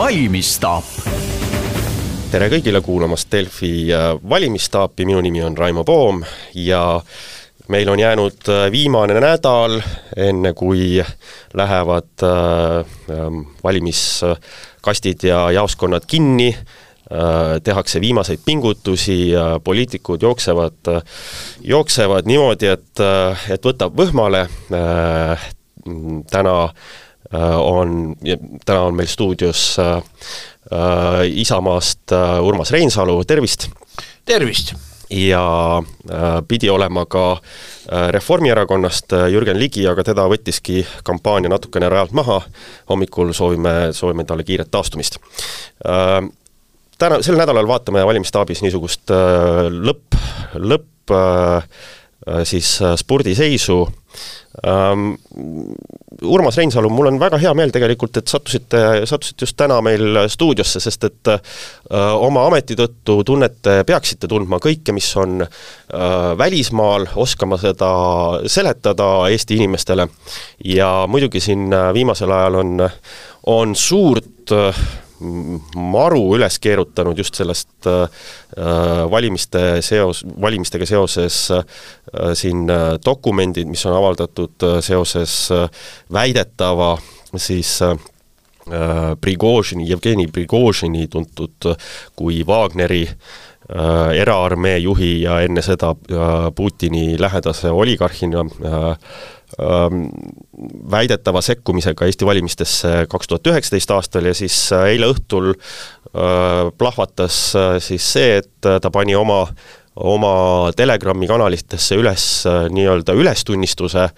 valimisstaap. 0.00 0.84
tere 2.32 2.46
kõigile 2.48 2.80
kuulamast 2.80 3.28
Delfi 3.32 3.90
äh, 3.92 4.14
valimistaapi, 4.32 5.04
minu 5.04 5.20
nimi 5.20 5.42
on 5.44 5.58
Raimo 5.58 5.82
Poom 5.84 6.22
ja 6.56 6.80
meil 7.68 7.90
on 7.92 8.00
jäänud 8.00 8.48
äh, 8.48 8.62
viimane 8.72 9.18
nädal, 9.20 9.76
enne 10.16 10.54
kui 10.56 11.02
lähevad 11.52 12.24
äh, 12.24 12.94
ähm, 13.12 13.42
valimiskastid 13.64 15.26
ja 15.28 15.50
jaoskonnad 15.58 16.08
kinni, 16.08 16.54
tehakse 17.66 17.98
viimaseid 18.00 18.38
pingutusi 18.44 19.32
ja 19.32 19.60
poliitikud 19.64 20.22
jooksevad, 20.22 20.92
jooksevad 21.66 22.28
niimoodi, 22.30 22.68
et, 22.70 23.02
et 23.50 23.66
võtab 23.66 23.96
võhmale, 23.98 24.44
täna 26.30 26.54
on, 27.32 28.14
täna 28.66 28.80
on 28.88 28.96
meil 28.98 29.08
stuudios 29.08 29.76
Isamaast 31.30 32.14
Urmas 32.42 32.72
Reinsalu, 32.74 33.20
tervist! 33.24 33.68
tervist! 34.24 34.74
ja 35.10 35.82
äh, 36.10 36.42
pidi 36.48 36.70
olema 36.70 37.04
ka 37.06 37.32
äh, 37.32 38.08
Reformierakonnast 38.08 39.12
äh, 39.12 39.28
Jürgen 39.30 39.58
Ligi, 39.58 39.86
aga 39.88 40.04
teda 40.06 40.26
võttiski 40.30 40.84
kampaania 41.04 41.50
natukene 41.50 41.88
rajalt 41.90 42.14
maha, 42.14 42.40
hommikul 42.88 43.32
soovime, 43.34 43.92
soovime 43.96 44.24
talle 44.24 44.46
kiiret 44.46 44.70
taastumist. 44.70 45.18
Täna, 47.00 47.22
sel 47.24 47.38
nädalal 47.40 47.68
vaatame 47.68 48.02
valimisstaabis 48.04 48.60
niisugust 48.62 49.10
lõpp, 49.72 50.18
lõpp 50.60 51.14
siis 52.44 52.74
spordiseisu 53.00 53.78
ähm,, 54.66 55.12
Urmas 56.22 56.56
Reinsalu, 56.58 56.90
mul 56.92 57.08
on 57.08 57.18
väga 57.20 57.38
hea 57.40 57.52
meel 57.56 57.70
tegelikult, 57.72 58.18
et 58.20 58.28
sattusite, 58.28 58.80
sattusite 59.08 59.46
just 59.46 59.56
täna 59.56 59.78
meil 59.84 60.18
stuudiosse, 60.28 60.82
sest 60.82 61.06
et 61.08 61.30
äh, 61.32 61.40
oma 62.12 62.42
ameti 62.50 62.76
tõttu 62.76 63.20
tunnete, 63.24 63.78
peaksite 63.88 64.28
tundma 64.28 64.58
kõike, 64.60 64.92
mis 64.96 65.08
on 65.20 65.40
äh, 65.40 65.52
välismaal, 66.38 67.08
oskama 67.16 67.56
seda 67.62 67.90
seletada 68.52 69.08
Eesti 69.30 69.56
inimestele. 69.60 70.08
Ja 70.66 70.90
muidugi 71.08 71.40
siin 71.40 71.70
äh, 71.72 71.88
viimasel 71.96 72.34
ajal 72.36 72.60
on, 72.60 72.74
on 73.54 73.76
suurt 73.78 74.52
äh, 74.52 74.84
maru 75.20 76.22
üles 76.36 76.58
keerutanud 76.62 77.18
just 77.18 77.36
sellest 77.38 77.88
äh, 77.88 78.06
valimiste 79.10 79.80
seos, 79.84 80.22
valimistega 80.40 80.88
seoses 80.88 81.42
äh, 81.54 81.64
siin 82.38 82.68
äh, 82.70 82.94
dokumendid, 83.04 83.68
mis 83.70 83.84
on 83.86 83.98
avaldatud 83.98 84.68
äh, 84.68 84.78
seoses 84.84 85.34
äh, 85.54 85.68
väidetava 86.12 86.96
siis 87.36 87.80
äh, 87.82 87.96
Prigožini, 89.20 89.88
Jevgeni 89.88 90.28
Prigožini 90.30 91.08
tuntud 91.10 91.72
kui 92.16 92.44
Wagneri 92.46 93.02
äh, 93.08 94.12
eraarmee 94.20 94.78
juhi 94.78 95.22
ja 95.24 95.40
enne 95.44 95.62
seda 95.64 95.94
äh, 95.96 96.50
Putini 96.54 97.16
lähedase 97.18 97.72
oligarhina 97.72 98.44
äh, 98.46 98.96
väidetava 100.90 101.40
sekkumisega 101.42 102.06
Eesti 102.06 102.26
valimistesse 102.26 102.92
kaks 103.10 103.30
tuhat 103.30 103.50
üheksateist 103.52 103.90
aastal 103.94 104.28
ja 104.30 104.34
siis 104.36 104.56
äh, 104.76 104.90
eile 104.94 105.10
õhtul 105.10 105.52
äh, 105.54 106.70
plahvatas 106.78 107.40
äh, 107.58 107.74
siis 107.82 108.06
see, 108.12 108.38
et 108.42 108.52
ta 108.60 108.92
pani 108.92 109.16
oma, 109.18 109.42
oma 109.96 110.34
Telegrami 110.76 111.28
kanalitesse 111.30 111.98
üles 111.98 112.26
nii-öelda 112.46 113.14
ülestunnistuse, 113.16 114.08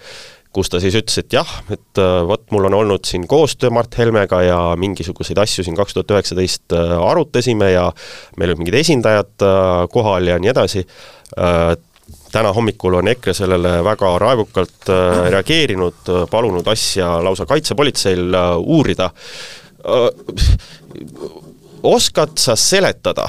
kus 0.53 0.69
ta 0.69 0.81
siis 0.83 0.95
ütles, 0.99 1.17
et 1.23 1.33
jah, 1.33 1.49
et 1.73 2.01
vot 2.29 2.43
mul 2.53 2.67
on 2.69 2.75
olnud 2.83 3.07
siin 3.09 3.25
koostöö 3.27 3.73
Mart 3.73 3.97
Helmega 3.97 4.43
ja 4.45 4.59
mingisuguseid 4.77 5.39
asju 5.41 5.65
siin 5.65 5.77
kaks 5.77 5.97
tuhat 5.97 6.13
üheksateist 6.13 6.75
arutasime 6.77 7.71
ja 7.73 7.87
meil 8.37 8.53
olid 8.53 8.61
mingid 8.61 8.77
esindajad 8.83 9.47
kohal 9.89 10.29
ja 10.29 10.37
nii 10.37 10.53
edasi, 10.53 10.85
täna 12.33 12.53
hommikul 12.53 12.97
on 12.97 13.07
EKRE 13.07 13.33
sellele 13.37 13.77
väga 13.85 14.11
raevukalt 14.19 14.89
äh, 14.89 15.19
reageerinud, 15.35 16.01
äh, 16.09 16.25
palunud 16.31 16.67
asja 16.67 17.15
lausa 17.23 17.45
kaitsepolitseil 17.45 18.33
äh, 18.33 18.57
uurida. 18.57 19.09
oskad 21.83 22.37
sa 22.39 22.55
seletada, 22.55 23.25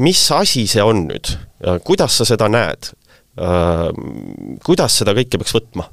mis 0.00 0.22
asi 0.32 0.62
see 0.66 0.82
on 0.82 1.02
nüüd, 1.10 1.28
kuidas 1.84 2.16
sa 2.16 2.24
seda 2.24 2.48
näed? 2.48 2.88
kuidas 4.64 4.96
seda 5.02 5.12
kõike 5.12 5.36
peaks 5.42 5.52
võtma? 5.58 5.84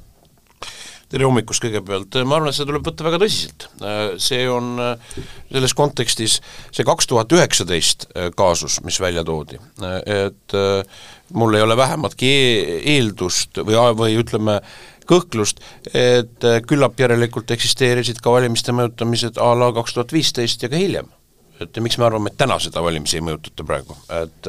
Tere 1.12 1.26
hommikust 1.28 1.60
kõigepealt, 1.60 2.16
ma 2.24 2.38
arvan, 2.38 2.48
et 2.48 2.56
seda 2.56 2.70
tuleb 2.70 2.86
võtta 2.86 3.04
väga 3.04 3.18
tõsiselt. 3.20 3.66
See 4.22 4.46
on 4.48 4.78
selles 5.52 5.74
kontekstis 5.76 6.38
see 6.72 6.86
kaks 6.88 7.10
tuhat 7.10 7.32
üheksateist 7.36 8.08
kaasus, 8.38 8.78
mis 8.86 9.00
välja 9.02 9.24
toodi, 9.28 9.60
et 10.08 10.56
mul 11.36 11.58
ei 11.58 11.64
ole 11.64 11.76
vähematki 11.76 12.32
e 12.32 12.78
eeldust 12.96 13.60
või, 13.60 13.76
või 13.98 14.16
ütleme, 14.22 14.58
kõhklust, 15.08 15.60
et 15.92 16.46
küllap 16.68 17.00
järelikult 17.00 17.50
eksisteerisid 17.52 18.22
ka 18.22 18.32
valimiste 18.32 18.72
mõjutamised 18.76 19.40
a 19.42 19.52
la 19.58 19.72
kaks 19.76 19.98
tuhat 19.98 20.14
viisteist 20.14 20.64
ja 20.64 20.72
ka 20.72 20.80
hiljem. 20.80 21.10
et 21.62 21.78
miks 21.78 21.94
me 21.98 22.04
arvame, 22.08 22.30
et 22.32 22.38
täna 22.40 22.56
seda 22.58 22.80
valimisi 22.82 23.20
ei 23.20 23.22
mõjutata 23.22 23.62
praegu, 23.62 23.94
et 24.16 24.48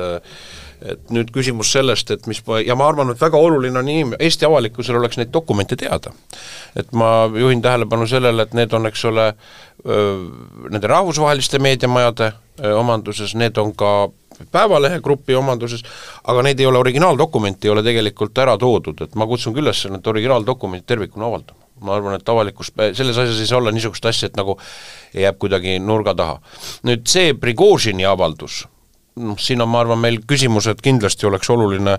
et 0.83 1.11
nüüd 1.15 1.31
küsimus 1.31 1.71
sellest, 1.71 2.11
et 2.11 2.25
mis, 2.27 2.41
ja 2.65 2.75
ma 2.75 2.87
arvan, 2.91 3.13
et 3.13 3.21
väga 3.21 3.39
oluline 3.39 3.79
on 3.79 3.89
inim-, 3.89 4.15
Eesti 4.19 4.47
avalikkusel 4.47 4.99
oleks 4.99 5.19
neid 5.19 5.31
dokumente 5.33 5.77
teada. 5.79 6.11
et 6.75 6.91
ma 6.91 7.29
juhin 7.39 7.61
tähelepanu 7.61 8.07
sellele, 8.07 8.43
et 8.43 8.53
need 8.53 8.73
on, 8.73 8.85
eks 8.89 9.05
ole, 9.05 9.33
nende 10.69 10.87
rahvusvaheliste 10.89 11.59
meediamajade 11.59 12.31
omanduses, 12.75 13.35
need 13.35 13.57
on 13.57 13.73
ka 13.75 13.93
Päevalehe 14.51 14.97
grupi 14.99 15.35
omanduses, 15.37 15.83
aga 16.25 16.41
neid 16.41 16.59
ei 16.59 16.65
ole, 16.65 16.79
originaaldokumenti 16.81 17.67
ei 17.67 17.71
ole 17.71 17.83
tegelikult 17.85 18.37
ära 18.41 18.55
toodud, 18.57 19.03
et 19.05 19.13
ma 19.15 19.27
kutsun 19.29 19.53
küll 19.53 19.67
üles 19.67 19.83
need 19.93 20.07
originaaldokumendid 20.09 20.87
tervikuna 20.89 21.29
avaldama. 21.29 21.59
ma 21.83 21.95
arvan, 21.97 22.15
et 22.15 22.29
avalikkus, 22.29 22.71
selles 22.95 23.17
asjas 23.17 23.39
ei 23.43 23.47
saa 23.47 23.57
olla 23.57 23.71
niisugust 23.71 24.05
asja, 24.05 24.29
et 24.29 24.37
nagu 24.39 24.55
jääb 25.13 25.37
kuidagi 25.37 25.77
nurga 25.79 26.15
taha. 26.15 26.39
nüüd 26.87 27.05
see 27.07 27.33
Prigožini 27.33 28.05
avaldus, 28.09 28.63
noh, 29.21 29.37
siin 29.39 29.61
on, 29.61 29.69
ma 29.69 29.83
arvan, 29.83 30.01
meil 30.01 30.19
küsimused, 30.27 30.81
kindlasti 30.83 31.27
oleks 31.29 31.49
oluline 31.53 31.97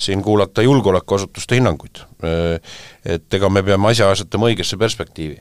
siin 0.00 0.22
kuulata 0.22 0.62
julgeolekuasutuste 0.62 1.58
hinnanguid. 1.58 2.02
Et 3.04 3.38
ega 3.38 3.50
me 3.50 3.64
peame 3.66 3.90
asja 3.90 4.10
asetama 4.12 4.50
õigesse 4.50 4.78
perspektiivi. 4.80 5.38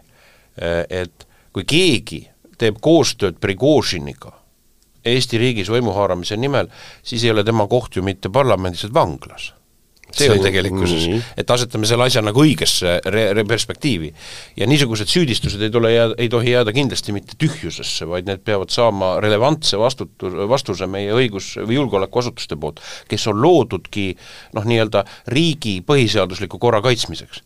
Et 0.89 1.27
kui 1.53 1.65
keegi 1.67 2.25
teeb 2.61 2.81
koostööd 2.81 3.39
Prigožiniga, 3.41 4.37
Eesti 5.01 5.39
riigis 5.41 5.69
võimu 5.73 5.95
haaramise 5.95 6.35
nimel, 6.37 6.67
siis 7.01 7.23
ei 7.25 7.31
ole 7.33 7.41
tema 7.43 7.65
koht 7.65 7.95
ju 7.97 8.03
mitte 8.05 8.29
parlamendis, 8.29 8.83
vaid 8.85 8.93
vanglas 8.93 9.47
see 10.17 10.29
on 10.31 10.41
tegelikkuses, 10.43 11.07
et 11.37 11.53
asetame 11.53 11.87
selle 11.89 12.05
asja 12.07 12.23
nagu 12.25 12.43
õigesse 12.43 12.97
re-, 13.05 13.31
re-, 13.37 13.45
perspektiivi. 13.47 14.11
ja 14.57 14.67
niisugused 14.69 15.09
süüdistused 15.11 15.61
ei 15.61 15.73
tule 15.73 15.93
jääda, 15.93 16.15
ei 16.17 16.29
tohi 16.29 16.51
jääda 16.51 16.73
kindlasti 16.75 17.15
mitte 17.15 17.37
tühjusesse, 17.41 18.07
vaid 18.09 18.29
need 18.29 18.43
peavad 18.45 18.73
saama 18.73 19.13
relevantse 19.23 19.79
vastutu-, 19.81 20.33
vastuse 20.49 20.87
meie 20.87 21.13
õigus- 21.15 21.55
või 21.61 21.79
julgeolekuasutuste 21.79 22.57
poolt, 22.59 22.81
kes 23.09 23.27
on 23.31 23.41
loodudki 23.41 24.11
noh, 24.57 24.67
nii-öelda 24.67 25.05
riigi 25.31 25.79
põhiseadusliku 25.87 26.59
korra 26.61 26.81
kaitsmiseks. 26.81 27.43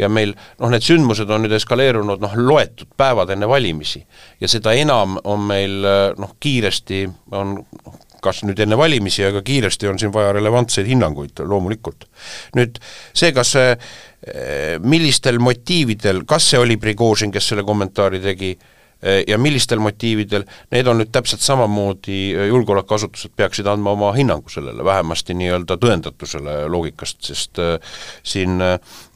Ja 0.00 0.08
meil 0.08 0.32
noh, 0.32 0.70
need 0.72 0.84
sündmused 0.84 1.30
on 1.30 1.44
nüüd 1.44 1.52
eskaleerunud 1.58 2.22
noh, 2.22 2.38
loetud 2.38 2.94
päevad 2.96 3.32
enne 3.34 3.48
valimisi. 3.48 4.00
Ja 4.40 4.48
seda 4.48 4.72
enam 4.72 5.18
on 5.24 5.44
meil 5.48 5.84
noh, 6.18 6.36
kiiresti 6.40 7.04
on 7.36 7.58
noh, 7.60 8.00
kas 8.22 8.42
nüüd 8.46 8.60
enne 8.62 8.78
valimisi, 8.78 9.24
aga 9.26 9.42
kiiresti 9.44 9.90
on 9.90 9.98
siin 10.00 10.12
vaja 10.14 10.32
relevantseid 10.36 10.88
hinnanguid 10.88 11.42
loomulikult. 11.48 12.06
nüüd 12.58 12.78
see, 13.12 13.32
kas 13.34 13.54
see, 13.56 13.74
millistel 14.82 15.40
motiividel, 15.42 16.22
kas 16.28 16.52
see 16.52 16.60
oli 16.62 16.78
Prigožin, 16.80 17.32
kes 17.34 17.52
selle 17.52 17.66
kommentaari 17.66 18.22
tegi, 18.22 18.54
ja 19.02 19.38
millistel 19.38 19.80
motiividel, 19.82 20.44
need 20.70 20.86
on 20.86 21.00
nüüd 21.00 21.10
täpselt 21.14 21.42
samamoodi, 21.42 22.18
äh, 22.36 22.46
julgeolekuasutused 22.52 23.34
peaksid 23.36 23.66
andma 23.66 23.96
oma 23.96 24.12
hinnangu 24.14 24.52
sellele, 24.52 24.84
vähemasti 24.86 25.34
nii-öelda 25.38 25.76
tõendatusele 25.82 26.54
loogikast, 26.70 27.18
sest 27.26 27.58
äh, 27.62 27.98
siin 28.22 28.62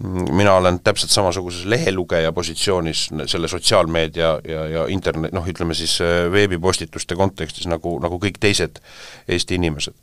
mina 0.01 0.57
olen 0.59 0.81
täpselt 0.85 1.15
samasuguses 1.15 1.69
lehelugeja 1.71 2.33
positsioonis 2.35 3.07
selle 3.31 3.49
sotsiaalmeedia 3.49 4.33
ja, 4.49 4.67
ja 4.75 4.87
internet, 4.91 5.35
noh 5.37 5.47
ütleme 5.47 5.75
siis 5.79 5.99
veebipostituste 6.33 7.17
kontekstis, 7.17 7.71
nagu, 7.71 7.97
nagu 8.03 8.19
kõik 8.23 8.41
teised 8.43 8.83
Eesti 9.29 9.61
inimesed. 9.61 9.95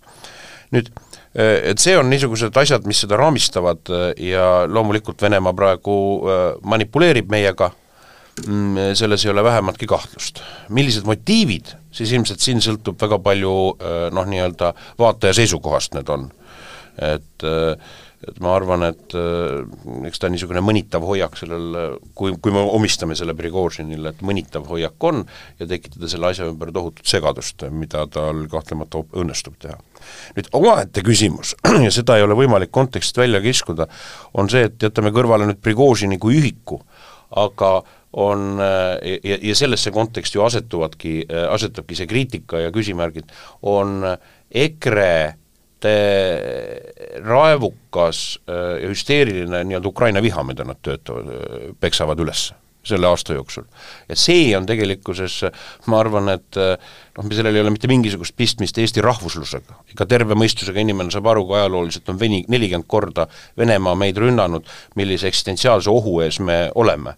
nüüd 0.73 0.89
et 1.33 1.81
see 1.81 1.95
on 1.97 2.11
niisugused 2.13 2.55
asjad, 2.57 2.85
mis 2.85 2.99
seda 3.01 3.17
raamistavad 3.17 3.89
ja 4.21 4.43
loomulikult 4.69 5.21
Venemaa 5.21 5.53
praegu 5.57 5.95
manipuleerib 6.61 7.31
meiega 7.33 7.71
selles 8.97 9.25
ei 9.25 9.31
ole 9.31 9.43
vähematki 9.45 9.87
kahtlust. 9.87 10.41
millised 10.69 11.05
motiivid, 11.05 11.75
siis 11.93 12.11
ilmselt 12.11 12.41
siin 12.41 12.63
sõltub 12.65 12.97
väga 13.01 13.19
palju 13.21 13.51
äh, 13.73 14.07
noh, 14.13 14.25
nii-öelda 14.29 14.73
vaataja 14.99 15.37
seisukohast 15.41 15.93
need 15.97 16.09
on. 16.09 16.31
et 16.97 17.45
et 18.27 18.39
ma 18.43 18.53
arvan, 18.55 18.85
et 18.87 19.15
eks 20.07 20.21
ta 20.21 20.29
niisugune 20.31 20.61
mõnitav 20.63 21.03
hoiak 21.07 21.35
sellel, 21.39 21.97
kui, 22.15 22.35
kui 22.39 22.53
me 22.55 22.61
omistame 22.75 23.17
selle 23.19 23.35
Prigožinile, 23.37 24.13
et 24.13 24.21
mõnitav 24.25 24.67
hoiak 24.69 25.07
on 25.09 25.23
ja 25.59 25.67
tekitada 25.69 26.09
selle 26.11 26.29
asja 26.31 26.47
ümber 26.47 26.71
tohutut 26.75 27.07
segadust, 27.09 27.65
mida 27.75 28.05
tal 28.11 28.45
kahtlemata 28.51 29.03
õnnestub 29.19 29.57
teha. 29.61 29.75
nüüd 30.37 30.49
omaette 30.59 31.03
küsimus, 31.05 31.55
ja 31.85 31.91
seda 31.93 32.17
ei 32.19 32.27
ole 32.27 32.37
võimalik 32.39 32.71
kontekstist 32.71 33.19
välja 33.19 33.43
kiskuda, 33.43 33.89
on 34.39 34.51
see, 34.51 34.69
et 34.69 34.87
jätame 34.87 35.11
kõrvale 35.15 35.49
nüüd 35.49 35.59
Prigožini 35.63 36.19
kui 36.21 36.39
ühiku, 36.39 36.79
aga 37.43 37.81
on 38.13 38.59
ja, 38.59 39.37
ja 39.41 39.55
sellesse 39.57 39.91
konteksti 39.91 40.37
ju 40.37 40.43
asetuvadki, 40.45 41.13
asetubki 41.49 41.97
see 41.97 42.09
kriitika 42.09 42.61
ja 42.61 42.73
küsimärgid, 42.73 43.31
on 43.61 44.03
EKRE 44.53 45.13
raevukas 47.25 48.19
ja 48.47 48.87
hüsteeriline 48.87 49.63
nii-öelda 49.67 49.89
Ukraina 49.89 50.21
viha, 50.23 50.43
mida 50.47 50.63
nad 50.67 50.79
töötavad, 50.85 51.27
peksavad 51.83 52.21
üles 52.23 52.51
selle 52.83 53.07
aasta 53.07 53.33
jooksul. 53.33 53.63
ja 54.09 54.15
see 54.19 54.51
on 54.57 54.65
tegelikkuses, 54.67 55.37
ma 55.87 55.99
arvan, 56.03 56.27
et 56.35 56.57
noh, 56.59 57.29
sellel 57.31 57.55
ei 57.55 57.63
ole 57.63 57.71
mitte 57.71 57.87
mingisugust 57.87 58.35
pistmist 58.35 58.77
Eesti 58.77 59.01
rahvuslusega. 59.01 59.79
ega 59.93 60.05
terve 60.05 60.35
mõistusega 60.35 60.83
inimene 60.83 61.11
saab 61.11 61.31
aru, 61.31 61.45
kui 61.47 61.57
ajalooliselt 61.59 62.11
on 62.11 62.19
veni, 62.19 62.43
nelikümmend 62.51 62.87
korda 62.87 63.27
Venemaa 63.57 63.95
meid 63.95 64.19
rünnanud, 64.19 64.67
millise 64.99 65.31
eksistentsiaalse 65.31 65.89
ohu 65.89 66.19
ees 66.25 66.39
me 66.43 66.65
oleme 66.75 67.15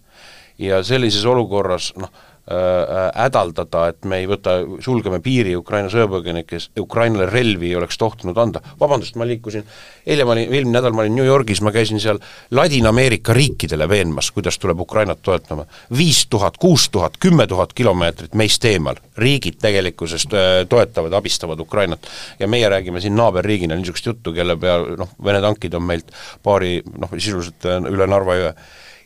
ja 0.61 0.83
sellises 0.83 1.25
olukorras 1.27 1.91
noh, 1.99 2.09
äh, 2.47 2.55
äh, 2.55 3.07
hädaldada, 3.25 3.87
et 3.91 4.05
me 4.07 4.21
ei 4.21 4.27
võta, 4.29 4.57
sulgeme 4.83 5.19
piiri 5.23 5.55
Ukraina 5.57 5.89
sõjapõgenikes, 5.91 6.69
Ukrainale 6.79 7.27
relvi 7.29 7.71
ei 7.71 7.79
oleks 7.79 7.97
tohtinud 7.99 8.37
anda, 8.39 8.61
vabandust, 8.79 9.17
ma 9.19 9.27
liikusin, 9.27 9.65
eile 10.07 10.27
ma 10.27 10.35
olin, 10.35 10.53
eelmine 10.53 10.77
nädal 10.77 10.95
ma 10.95 11.03
olin 11.03 11.17
New 11.17 11.27
Yorgis, 11.27 11.61
ma 11.65 11.73
käisin 11.75 11.99
seal 11.99 12.21
Ladina-Ameerika 12.55 13.35
riikidele 13.35 13.89
veenmas, 13.89 14.29
kuidas 14.35 14.59
tuleb 14.61 14.79
Ukrainat 14.85 15.23
toetama. 15.25 15.65
viis 15.97 16.25
tuhat, 16.29 16.57
kuus 16.61 16.87
tuhat, 16.89 17.17
kümme 17.19 17.47
tuhat 17.47 17.73
kilomeetrit 17.73 18.35
meist 18.35 18.65
eemal, 18.65 19.01
riigid 19.17 19.59
tegelikkuses 19.61 20.27
äh, 20.31 20.61
toetavad, 20.69 21.13
abistavad 21.13 21.59
Ukrainat. 21.59 22.07
ja 22.39 22.47
meie 22.47 22.69
räägime 22.69 23.01
siin 23.01 23.15
naaberriigina 23.15 23.75
niisugust 23.75 24.05
juttu, 24.05 24.33
kelle 24.33 24.55
peal 24.55 24.95
noh, 24.97 25.09
Vene 25.23 25.41
tankid 25.41 25.73
on 25.73 25.83
meilt 25.83 26.13
paari 26.43 26.81
noh, 26.97 27.09
sisuliselt 27.17 27.65
üle 27.89 28.07
Narva 28.07 28.35
jõe. 28.37 28.55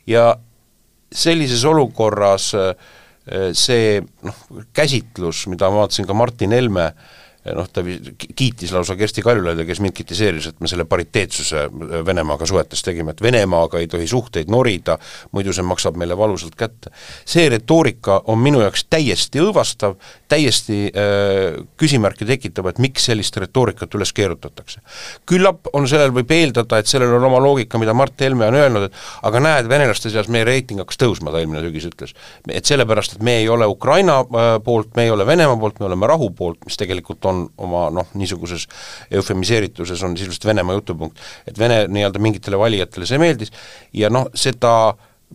ja 0.06 0.36
sellises 1.12 1.64
olukorras 1.68 2.52
äh, 2.54 2.74
see 3.52 4.00
noh, 4.26 4.44
käsitlus, 4.74 5.46
mida 5.50 5.68
ma 5.70 5.84
vaatasin 5.84 6.08
ka 6.08 6.16
Martin 6.16 6.54
Helme 6.56 6.90
äh, 6.90 7.19
noh, 7.44 7.68
ta 7.72 7.82
kiitis 8.36 8.72
lausa 8.74 8.96
Kersti 9.00 9.22
Kaljulaidi, 9.24 9.64
kes 9.68 9.80
mind 9.80 9.94
kritiseeris, 9.96 10.50
et 10.50 10.58
me 10.60 10.68
selle 10.68 10.84
pariteetsuse 10.88 11.62
Venemaaga 12.06 12.46
suhetes 12.48 12.84
tegime, 12.84 13.14
et 13.14 13.22
Venemaaga 13.24 13.80
ei 13.80 13.88
tohi 13.88 14.08
suhteid 14.10 14.50
norida, 14.52 14.98
muidu 15.32 15.54
see 15.56 15.64
maksab 15.64 15.96
meile 16.00 16.18
valusalt 16.18 16.56
kätte. 16.60 16.92
see 17.24 17.48
retoorika 17.48 18.20
on 18.28 18.38
minu 18.44 18.60
jaoks 18.60 18.84
täiesti 18.92 19.40
õõvastav, 19.40 19.96
täiesti 20.28 20.90
äh, 20.92 21.56
küsimärki 21.80 22.28
tekitav, 22.28 22.68
et 22.68 22.78
miks 22.82 23.08
sellist 23.08 23.36
retoorikat 23.40 23.96
üles 23.96 24.12
keerutatakse. 24.12 24.84
küllap 25.26 25.72
on 25.72 25.88
sellel, 25.88 26.12
võib 26.12 26.30
eeldada, 26.36 26.78
et 26.78 26.92
sellel 26.92 27.16
on 27.16 27.24
oma 27.30 27.40
loogika, 27.40 27.80
mida 27.80 27.96
Mart 27.96 28.20
Helme 28.20 28.50
on 28.52 28.58
öelnud, 28.60 28.90
et 28.90 29.00
aga 29.22 29.40
näed, 29.40 29.72
venelaste 29.72 30.12
seas 30.12 30.28
meie 30.28 30.44
reiting 30.44 30.84
hakkas 30.84 31.00
tõusma, 31.00 31.32
ta 31.32 31.40
eelmine 31.40 31.64
sügis 31.64 31.88
ütles. 31.88 32.14
et 32.52 32.68
sellepärast, 32.68 33.16
et 33.16 33.22
me 33.24 33.38
ei 33.40 33.48
ole 33.48 33.66
Ukraina 33.66 34.20
äh, 34.20 34.52
poolt, 34.64 34.92
me 34.96 35.08
ei 35.08 35.16
ole 35.16 35.26
Venemaa 35.26 35.56
poolt, 35.56 35.80
me 35.80 35.88
oleme 35.88 36.06
rahu 36.06 36.30
poolt, 36.36 36.60
mis 36.68 36.76
tegelikult 36.76 37.24
on 37.24 37.29
oma 37.60 37.86
noh, 37.94 38.08
niisuguses 38.18 38.66
eufemiseerituses 39.10 40.02
on 40.06 40.16
sisuliselt 40.18 40.48
Venemaa 40.50 40.78
jutupunkt, 40.78 41.20
et 41.48 41.58
Vene 41.58 41.84
nii-öelda 41.88 42.22
mingitele 42.22 42.58
valijatele 42.60 43.08
see 43.08 43.20
meeldis 43.22 43.54
ja 43.96 44.10
noh, 44.12 44.28
seda 44.34 44.74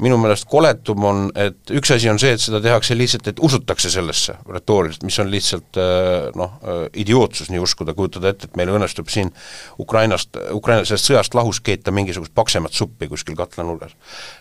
minu 0.02 0.18
meelest 0.20 0.48
koletum 0.52 1.04
on, 1.08 1.20
et 1.40 1.72
üks 1.72 1.94
asi 1.96 2.10
on 2.12 2.20
see, 2.20 2.34
et 2.36 2.42
seda 2.44 2.60
tehakse 2.64 2.98
lihtsalt, 2.98 3.30
et 3.32 3.40
usutakse 3.44 3.90
sellesse 3.94 4.36
retooriliselt, 4.52 5.06
mis 5.08 5.20
on 5.24 5.30
lihtsalt 5.32 5.80
äh, 5.80 6.28
noh, 6.36 6.58
äh, 6.64 6.82
idiootsus 7.04 7.52
nii 7.54 7.62
uskuda, 7.64 7.96
kujutada 7.96 8.34
ette, 8.34 8.50
et 8.50 8.60
meil 8.60 8.74
õnnestub 8.76 9.12
siin 9.12 9.32
Ukrainast, 9.80 10.36
Ukraina 10.56 10.84
sellest 10.84 11.08
sõjast 11.08 11.38
lahus 11.38 11.62
keeta 11.64 11.94
mingisugust 11.96 12.36
paksemat 12.36 12.76
suppi 12.76 13.08
kuskil 13.12 13.38
katlanurgas. 13.40 13.96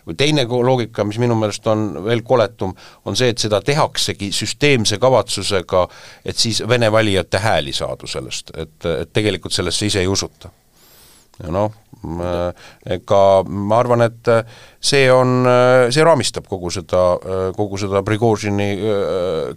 või 0.06 0.18
teine 0.18 0.46
loogika, 0.50 1.04
mis 1.06 1.20
minu 1.22 1.38
meelest 1.38 1.66
on 1.70 1.86
veel 2.04 2.24
koletum, 2.26 2.74
on 3.04 3.16
see, 3.16 3.30
et 3.30 3.38
seda 3.38 3.62
tehaksegi 3.62 4.32
süsteemse 4.34 4.98
kavatsusega, 4.98 5.86
et 6.24 6.36
siis 6.36 6.62
Vene 6.68 6.90
valijate 6.92 7.38
hääli 7.38 7.72
saada 7.72 8.06
sellest, 8.10 8.50
et, 8.58 8.76
et 8.88 9.12
tegelikult 9.12 9.52
sellesse 9.52 9.86
ise 9.86 10.00
ei 10.00 10.10
usuta 10.10 10.50
ja 11.42 11.50
noh, 11.54 11.72
ega 12.96 13.20
ma 13.48 13.80
arvan, 13.80 14.04
et 14.06 14.30
see 14.84 15.08
on, 15.12 15.42
see 15.94 16.04
raamistab 16.06 16.48
kogu 16.50 16.72
seda, 16.74 17.04
kogu 17.56 17.80
seda 17.80 18.04
Prigožini 18.06 18.70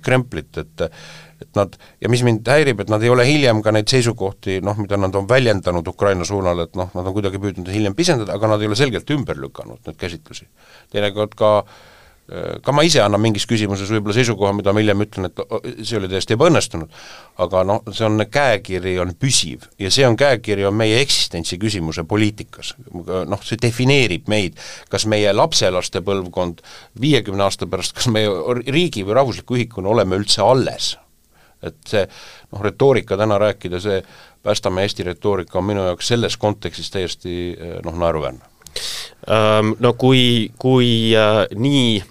kremplit, 0.04 0.64
et 0.64 0.90
et 1.38 1.52
nad, 1.54 1.76
ja 2.02 2.10
mis 2.10 2.24
mind 2.26 2.48
häirib, 2.50 2.80
et 2.82 2.90
nad 2.90 3.04
ei 3.06 3.12
ole 3.14 3.22
hiljem 3.28 3.60
ka 3.62 3.70
neid 3.70 3.86
seisukohti 3.92 4.58
noh, 4.66 4.74
mida 4.82 4.98
nad 4.98 5.14
on 5.20 5.28
väljendanud 5.30 5.86
Ukraina 5.86 6.26
suunal, 6.26 6.64
et 6.64 6.74
noh, 6.80 6.90
nad 6.98 7.06
on 7.06 7.14
kuidagi 7.14 7.38
püüdnud 7.44 7.70
hiljem 7.70 7.94
pisendada, 7.98 8.34
aga 8.34 8.56
nad 8.56 8.64
ei 8.64 8.72
ole 8.72 8.78
selgelt 8.80 9.14
ümber 9.14 9.38
lükanud 9.38 9.78
neid 9.86 10.00
käsitlusi. 10.02 10.48
teinekord 10.90 11.38
ka 11.38 11.52
äh, 11.60 11.78
ka 12.28 12.74
ma 12.76 12.84
ise 12.84 13.00
annan 13.00 13.22
mingis 13.24 13.46
küsimuses 13.48 13.88
võib-olla 13.94 14.18
seisukoha, 14.18 14.52
mida 14.58 14.74
ma 14.76 14.82
hiljem 14.82 15.04
ütlen, 15.06 15.30
et 15.30 15.40
see 15.80 15.96
oli 15.96 16.10
täiesti 16.12 16.36
ebaõnnestunud, 16.36 16.92
aga 17.44 17.62
noh, 17.68 17.86
see 17.96 18.04
on, 18.04 18.20
käekiri 18.32 18.98
on 19.00 19.14
püsiv 19.16 19.64
ja 19.80 19.92
see 19.94 20.04
on, 20.08 20.18
käekiri 20.20 20.66
on 20.68 20.76
meie 20.76 21.00
eksistentsi 21.00 21.56
küsimuse 21.62 22.04
poliitikas. 22.08 22.74
noh, 22.92 23.44
see 23.48 23.60
defineerib 23.64 24.28
meid, 24.28 24.60
kas 24.92 25.08
meie 25.08 25.32
lapselaste 25.32 26.02
põlvkond 26.04 26.60
viiekümne 27.00 27.48
aasta 27.48 27.68
pärast, 27.68 27.96
kas 27.96 28.10
meie 28.12 28.28
riigi 28.68 29.06
või 29.08 29.16
rahvusliku 29.22 29.56
ühikuna 29.56 29.96
oleme 29.96 30.20
üldse 30.20 30.44
alles. 30.44 30.98
et 31.64 31.80
see 31.88 32.04
noh, 32.52 32.60
retoorika 32.62 33.18
täna 33.18 33.40
rääkida, 33.40 33.80
see 33.80 34.02
Päästame 34.48 34.84
Eesti 34.86 35.04
retoorika 35.04 35.58
on 35.60 35.66
minu 35.66 35.82
jaoks 35.84 36.08
selles 36.08 36.38
kontekstis 36.38 36.92
täiesti 36.94 37.58
noh, 37.84 37.96
naeruväärne 38.00 38.46
no 39.80 39.94
kui, 39.98 40.52
kui 40.60 41.16
äh, 41.18 41.42
nii 41.56 42.04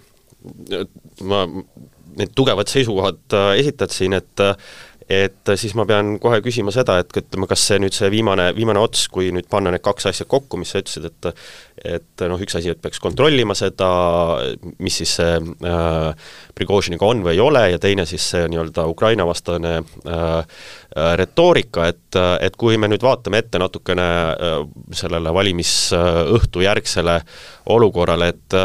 ma 1.27 1.45
need 2.17 2.35
tugevad 2.37 2.71
seisukohad 2.73 3.37
äh, 3.37 3.55
esitad 3.63 3.95
siin, 3.95 4.17
et 4.17 4.45
et 5.07 5.51
siis 5.55 5.71
ma 5.79 5.85
pean 5.87 6.17
kohe 6.19 6.41
küsima 6.43 6.73
seda, 6.75 6.97
et 6.99 7.13
ütleme, 7.15 7.47
kas 7.47 7.63
see 7.69 7.79
nüüd 7.79 7.95
see 7.95 8.09
viimane, 8.11 8.49
viimane 8.57 8.81
ots, 8.83 9.05
kui 9.13 9.29
nüüd 9.35 9.47
panna 9.51 9.71
need 9.71 9.85
kaks 9.85 10.09
asja 10.11 10.27
kokku, 10.27 10.59
mis 10.59 10.73
sa 10.75 10.83
ütlesid, 10.83 11.07
et 11.07 11.29
et 11.87 12.25
noh, 12.27 12.41
üks 12.43 12.57
asi, 12.59 12.73
et 12.73 12.81
peaks 12.83 12.99
kontrollima 12.99 13.55
seda, 13.55 13.87
mis 14.83 14.97
siis 14.99 15.13
see 15.21 15.37
äh, 15.39 16.33
Prigožiniga 16.57 17.07
on 17.07 17.23
või 17.23 17.37
ei 17.37 17.43
ole, 17.45 17.63
ja 17.71 17.79
teine 17.79 18.07
siis 18.09 18.27
see 18.33 18.49
nii-öelda 18.51 18.89
Ukraina-vastane 18.91 19.77
äh, 19.79 20.59
retoorika, 21.21 21.87
et, 21.93 22.19
et 22.43 22.59
kui 22.59 22.81
me 22.81 22.91
nüüd 22.91 23.07
vaatame 23.07 23.45
ette 23.45 23.63
natukene 23.63 24.09
äh, 24.33 24.59
sellele 24.97 25.35
valimisõhtu 25.39 26.67
järgsele 26.67 27.21
olukorrale, 27.77 28.33
et 28.35 28.61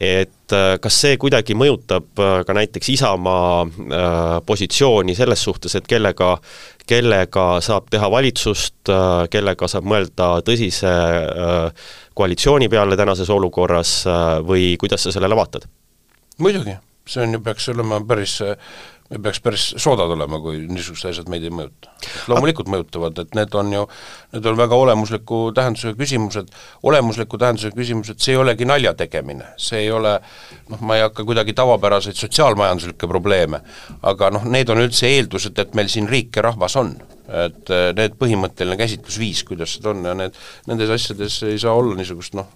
et 0.00 0.52
äh, 0.52 0.76
kas 0.82 0.98
see 1.04 1.16
kuidagi 1.20 1.54
mõjutab 1.58 2.20
äh, 2.20 2.34
ka 2.46 2.56
näiteks 2.56 2.92
Isamaa 2.94 3.64
äh, 3.64 4.36
positsiooni 4.46 5.14
selles 5.18 5.42
suhtes, 5.44 5.76
et 5.78 5.88
kellega, 5.90 6.34
kellega 6.88 7.46
saab 7.64 7.90
teha 7.92 8.08
valitsust, 8.10 8.90
kellega 9.30 9.68
saab 9.70 9.86
mõelda 9.86 10.30
tõsise 10.46 10.92
koalitsiooni 12.18 12.68
peale 12.72 12.98
tänases 12.98 13.30
olukorras 13.30 13.92
või 14.48 14.74
kuidas 14.80 15.06
sa 15.06 15.14
sellele 15.14 15.38
vaatad? 15.38 15.68
muidugi, 16.42 16.74
see 17.06 17.22
on 17.22 17.36
ju, 17.36 17.42
peaks 17.44 17.68
olema 17.70 18.00
päris 18.08 18.40
me 19.12 19.20
peaks 19.22 19.40
päris 19.44 19.64
soodad 19.80 20.10
olema, 20.14 20.38
kui 20.40 20.62
niisugused 20.70 21.10
asjad 21.10 21.28
meid 21.32 21.44
ei 21.44 21.52
mõjuta. 21.52 21.90
loomulikult 22.32 22.70
mõjutavad, 22.72 23.18
et 23.22 23.34
need 23.36 23.54
on 23.58 23.72
ju, 23.74 23.82
need 24.32 24.48
on 24.48 24.58
väga 24.58 24.78
olemusliku 24.78 25.40
tähendusega 25.56 25.98
küsimused, 25.98 26.48
olemusliku 26.88 27.38
tähendusega 27.40 27.76
küsimused, 27.76 28.20
see 28.22 28.34
ei 28.36 28.40
olegi 28.40 28.68
nalja 28.68 28.94
tegemine, 28.98 29.52
see 29.60 29.84
ei 29.84 29.90
ole 29.92 30.14
noh, 30.72 30.80
ma 30.80 30.96
ei 30.98 31.04
hakka 31.04 31.26
kuidagi 31.28 31.54
tavapäraseid 31.58 32.18
sotsiaalmajanduslikke 32.20 33.10
probleeme, 33.10 33.62
aga 34.02 34.32
noh, 34.38 34.48
need 34.48 34.72
on 34.72 34.82
üldse 34.86 35.10
eeldused, 35.10 35.58
et 35.58 35.76
meil 35.78 35.92
siin 35.92 36.08
riik 36.10 36.40
ja 36.40 36.48
rahvas 36.48 36.78
on. 36.80 36.96
et 37.32 37.70
eh, 37.72 37.92
need 37.96 38.16
põhimõtteline 38.20 38.76
käsitlusviis, 38.76 39.44
kuidas 39.48 39.78
seda 39.78 39.92
on 39.94 40.02
ja 40.04 40.12
need, 40.18 40.34
nendes 40.68 40.90
asjades 40.92 41.38
ei 41.48 41.60
saa 41.62 41.72
olla 41.78 41.94
niisugust 41.96 42.34
noh, 42.36 42.50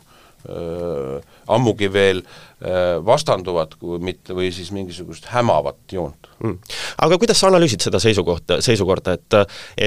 ammugi 1.47 1.89
veel 1.93 2.21
äh, 2.23 2.97
vastanduvad, 3.07 3.75
kui 3.81 3.99
mitte, 4.03 4.35
või 4.37 4.51
siis 4.55 4.71
mingisugust 4.75 5.29
hämavat 5.33 5.95
joont 5.95 6.29
mm.. 6.39 6.75
aga 7.03 7.19
kuidas 7.21 7.41
sa 7.41 7.49
analüüsid 7.51 7.83
seda 7.83 8.01
seisukohta, 8.03 8.61
seisukorda, 8.65 9.17
et 9.17 9.37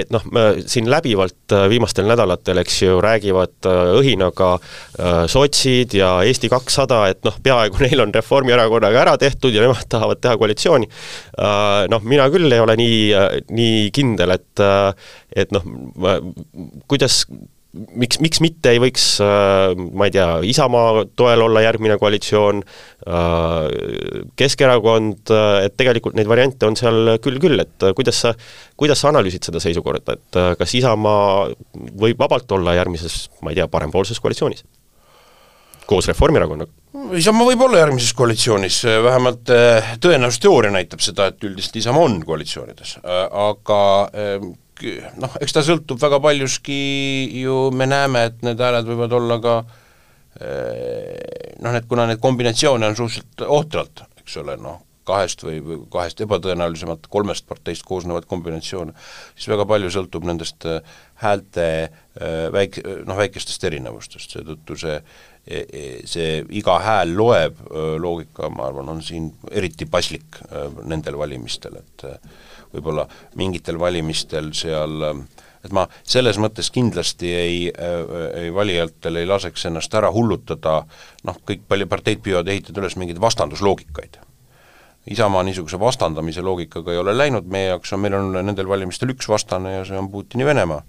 et 0.01 0.11
noh, 0.13 0.23
siin 0.67 0.89
läbivalt 0.91 1.55
äh, 1.55 1.67
viimastel 1.71 2.09
nädalatel, 2.09 2.59
eks 2.63 2.81
ju, 2.83 2.97
räägivad 3.03 3.69
õhinaga 3.99 4.51
sotsid 5.31 5.95
ja 5.97 6.11
Eesti 6.27 6.49
kakssada, 6.51 7.05
et 7.11 7.23
noh, 7.27 7.37
peaaegu 7.43 7.79
neil 7.85 8.03
on 8.03 8.13
Reformierakonnaga 8.15 9.03
ära 9.05 9.15
tehtud 9.21 9.55
ja 9.55 9.63
nemad 9.63 9.87
tahavad 9.89 10.19
teha 10.21 10.35
koalitsiooni. 10.39 10.89
Noh, 11.89 12.03
mina 12.03 12.27
küll 12.33 12.51
ei 12.51 12.61
ole 12.63 12.75
nii, 12.79 12.99
nii 13.55 13.87
kindel, 13.95 14.35
et 14.35 14.65
et 15.39 15.55
noh, 15.55 15.63
kuidas 16.89 17.23
miks, 17.73 18.19
miks 18.23 18.41
mitte 18.43 18.73
ei 18.73 18.79
võiks 18.81 19.05
äh, 19.23 19.73
ma 19.77 20.07
ei 20.09 20.13
tea, 20.13 20.27
Isamaa 20.49 21.05
toel 21.19 21.43
olla 21.45 21.63
järgmine 21.63 21.99
koalitsioon, 22.01 22.63
äh, 23.05 24.25
Keskerakond, 24.39 25.29
äh, 25.35 25.67
et 25.67 25.77
tegelikult 25.79 26.17
neid 26.17 26.29
variante 26.31 26.67
on 26.69 26.77
seal 26.79 27.15
küll 27.23 27.39
küll, 27.41 27.61
et 27.61 27.89
kuidas 27.97 28.23
sa, 28.25 28.33
kuidas 28.79 29.01
sa 29.01 29.11
analüüsid 29.13 29.45
seda 29.45 29.61
seisukorda, 29.63 30.17
et 30.17 30.41
kas 30.59 30.75
Isamaa 30.79 31.47
võib 31.99 32.19
vabalt 32.21 32.49
olla 32.57 32.75
järgmises, 32.79 33.27
ma 33.45 33.53
ei 33.53 33.61
tea, 33.61 33.69
parempoolses 33.71 34.21
koalitsioonis? 34.23 34.65
koos 35.89 36.05
Reformierakonnaga? 36.05 36.69
Isamaa 37.17 37.47
võib 37.47 37.63
olla 37.65 37.79
järgmises 37.79 38.11
koalitsioonis, 38.13 38.75
vähemalt 38.85 39.49
tõenäosusteooria 40.01 40.69
näitab 40.73 41.01
seda, 41.01 41.31
et 41.31 41.45
üldiselt 41.49 41.79
Isamaa 41.81 42.03
on 42.05 42.19
koalitsioonides, 42.25 42.99
aga 43.01 43.79
noh, 45.19 45.37
eks 45.41 45.55
ta 45.55 45.63
sõltub 45.65 45.99
väga 46.01 46.19
paljuski 46.23 46.79
ju, 47.41 47.69
me 47.75 47.87
näeme, 47.89 48.27
et 48.29 48.43
need 48.45 48.61
hääled 48.63 48.87
võivad 48.89 49.15
olla 49.19 49.39
ka 49.43 49.55
eh, 50.41 51.55
noh, 51.61 51.73
need, 51.73 51.87
kuna 51.89 52.07
neid 52.09 52.21
kombinatsioone 52.23 52.89
on 52.89 52.97
suhteliselt 52.97 53.47
ohtralt, 53.47 54.05
eks 54.21 54.37
ole, 54.43 54.57
noh, 54.61 54.81
kahest 55.09 55.41
või, 55.41 55.57
või 55.65 55.79
kahest 55.89 56.21
ebatõenäolisemalt 56.21 57.07
kolmest 57.09 57.47
parteist 57.49 57.85
koosnevat 57.87 58.27
kombinatsiooni, 58.29 58.93
siis 59.33 59.49
väga 59.49 59.65
palju 59.69 59.89
sõltub 59.95 60.27
nendest 60.29 60.67
eh, 60.69 60.79
häälte 61.23 61.65
eh, 61.81 62.45
väik-, 62.53 62.83
noh, 63.09 63.17
väikestest 63.19 63.67
erinevustest, 63.71 64.37
seetõttu 64.37 64.79
see 64.79 65.01
see 66.05 66.43
iga 66.59 66.75
hääl 66.83 67.15
loeb 67.17 67.57
loogika, 67.97 68.51
ma 68.53 68.67
arvan, 68.67 68.91
on 68.91 68.99
siin 69.01 69.31
eriti 69.49 69.87
paslik 69.89 70.37
nendel 70.85 71.15
valimistel, 71.17 71.79
et 71.79 72.03
võib-olla 72.73 73.07
mingitel 73.39 73.79
valimistel 73.81 74.53
seal 74.57 75.03
et 75.65 75.75
ma 75.75 75.85
selles 76.07 76.39
mõttes 76.41 76.71
kindlasti 76.73 77.31
ei, 77.35 77.59
ei 77.69 78.53
valijatel 78.55 79.19
ei 79.19 79.27
laseks 79.29 79.67
ennast 79.69 79.93
ära 79.97 80.11
hullutada, 80.15 80.81
noh, 81.27 81.39
kõik 81.47 81.65
palju 81.69 81.89
parteid 81.91 82.23
püüavad 82.23 82.51
ehitada 82.51 82.83
üles 82.83 82.95
mingeid 82.99 83.19
vastandusloogikaid. 83.21 84.19
Isamaa 85.09 85.43
niisuguse 85.47 85.79
vastandamise 85.81 86.43
loogikaga 86.45 86.93
ei 86.93 87.01
ole 87.01 87.15
läinud, 87.15 87.47
meie 87.49 87.71
jaoks 87.71 87.93
on, 87.95 88.03
meil 88.03 88.17
on 88.19 88.33
nendel 88.39 88.69
valimistel 88.69 89.15
üks 89.15 89.29
vastane 89.31 89.79
ja 89.79 89.85
see 89.87 89.97
on 89.99 90.09
Putini 90.11 90.45
Venemaa. 90.47 90.83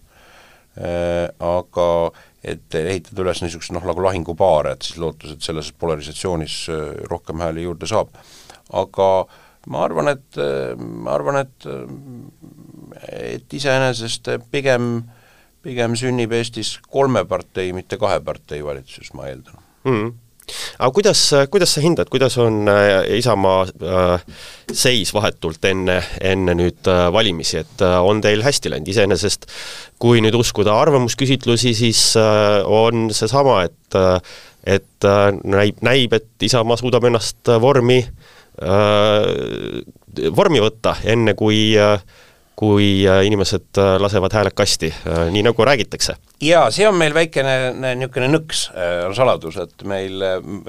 Aga 1.50 1.86
et 2.46 2.74
ehitada 2.78 3.24
üles 3.24 3.40
niisugust 3.42 3.72
noh, 3.74 3.84
nagu 3.84 4.02
lahingupaare, 4.04 4.76
et 4.76 4.86
siis 4.86 5.00
lootes, 5.02 5.34
et 5.34 5.44
selles 5.44 5.72
polarisatsioonis 5.80 6.56
rohkem 7.10 7.42
hääli 7.42 7.66
juurde 7.66 7.88
saab. 7.90 8.12
aga 8.70 9.06
äh, 9.20 9.49
ma 9.68 9.84
arvan, 9.84 10.08
et, 10.14 10.40
ma 10.78 11.12
arvan, 11.14 11.42
et 11.42 11.68
et 13.10 13.54
iseenesest 13.56 14.32
pigem, 14.52 15.02
pigem 15.64 15.94
sünnib 15.98 16.32
Eestis 16.36 16.78
kolme 16.88 17.24
partei, 17.28 17.74
mitte 17.76 17.98
kahe 18.00 18.20
partei 18.24 18.64
valitsus, 18.64 19.12
ma 19.14 19.28
eeldan 19.30 19.60
mm. 19.84 19.94
-hmm 19.94 20.18
aga 20.78 20.90
kuidas, 20.90 21.20
kuidas 21.50 21.74
sa 21.74 21.80
hindad, 21.80 22.08
kuidas 22.10 22.38
on 22.38 22.68
äh, 22.68 23.18
Isamaa 23.18 23.62
äh, 23.62 24.24
seis 24.72 25.14
vahetult 25.14 25.64
enne, 25.64 26.00
enne 26.20 26.54
nüüd 26.58 26.88
äh, 26.90 27.12
valimisi, 27.12 27.60
et 27.60 27.84
on 27.84 28.20
teil 28.24 28.42
hästi 28.42 28.72
läinud, 28.72 28.88
iseenesest 28.88 29.46
kui 29.98 30.20
nüüd 30.24 30.34
uskuda 30.34 30.74
arvamusküsitlusi, 30.80 31.74
siis 31.74 32.02
on 32.64 33.10
seesama, 33.12 33.62
et 33.68 34.00
et 34.64 35.06
näib, 35.44 35.78
näib, 35.82 36.12
et 36.12 36.42
Isamaa 36.42 36.76
suudab 36.76 37.04
ennast 37.08 37.48
vormi 37.60 37.98
äh, 38.02 38.39
vormi 40.36 40.60
võtta, 40.60 40.96
enne 41.04 41.34
kui 41.38 41.78
äh, 41.80 42.02
kui 42.60 43.06
äh, 43.08 43.22
inimesed 43.24 43.80
lasevad 43.98 44.34
hääled 44.36 44.52
kasti, 44.52 44.90
nii 45.32 45.46
nagu 45.46 45.64
räägitakse. 45.64 46.18
Jaa, 46.40 46.70
see 46.72 46.86
on 46.88 46.96
meil 46.98 47.14
väikene 47.14 47.54
niisugune 48.00 48.30
nõks, 48.32 48.64
on 49.06 49.14
saladus, 49.16 49.58
et 49.60 49.84
meil, 49.88 50.22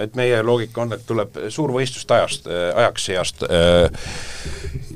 et 0.03 0.17
meie 0.19 0.41
loogika 0.45 0.83
on, 0.83 0.91
et 0.95 1.05
tuleb 1.07 1.37
suurvõistluste 1.53 2.17
ajast, 2.17 2.49
ajaks 2.51 3.07
seast 3.07 3.45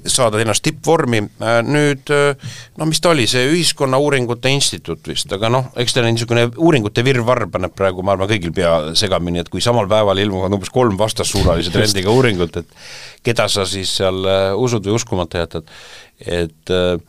saada 0.06 0.42
ennast 0.42 0.64
tippvormi, 0.66 1.22
nüüd 1.66 2.12
no 2.12 2.90
mis 2.90 3.02
ta 3.02 3.14
oli, 3.14 3.26
see 3.30 3.48
Ühiskonnauuringute 3.54 4.52
Instituut 4.54 5.08
vist, 5.10 5.32
aga 5.34 5.50
noh, 5.54 5.72
eks 5.82 5.96
ta 5.96 6.04
niisugune 6.06 6.48
uuringute 6.52 7.06
virvarr 7.08 7.48
paneb 7.52 7.74
praegu, 7.78 8.04
ma 8.06 8.14
arvan, 8.16 8.30
kõigil 8.30 8.54
pea 8.56 8.76
segamini, 9.00 9.42
et 9.42 9.52
kui 9.54 9.64
samal 9.64 9.90
päeval 9.92 10.22
ilmuvad 10.22 10.54
umbes 10.60 10.74
kolm 10.76 11.00
vastassuunalise 11.00 11.74
trendiga 11.74 12.14
uuringut, 12.14 12.62
et 12.62 13.26
keda 13.26 13.48
sa 13.52 13.66
siis 13.70 13.96
seal 14.02 14.28
usud 14.60 14.86
või 14.86 15.00
uskumata 15.00 15.46
jätad, 15.46 15.72
et 16.20 16.72
äh, 16.74 17.00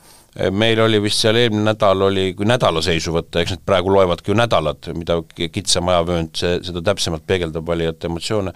meil 0.53 0.81
oli 0.85 1.01
vist 1.03 1.23
seal 1.23 1.39
eelmine 1.41 1.65
nädal 1.71 2.03
oli, 2.09 2.27
kui 2.37 2.49
nädala 2.49 2.83
seisu 2.85 3.15
võtta, 3.15 3.41
eks 3.41 3.55
need 3.55 3.65
praegu 3.69 3.93
loevadki 3.93 4.33
ju 4.33 4.37
nädalad, 4.37 4.91
mida 4.97 5.19
kitsam 5.53 5.89
ajavöönd, 5.93 6.35
see, 6.37 6.59
seda 6.67 6.83
täpsemalt 6.85 7.25
peegeldab 7.27 7.67
valijate 7.67 8.11
emotsioone, 8.11 8.53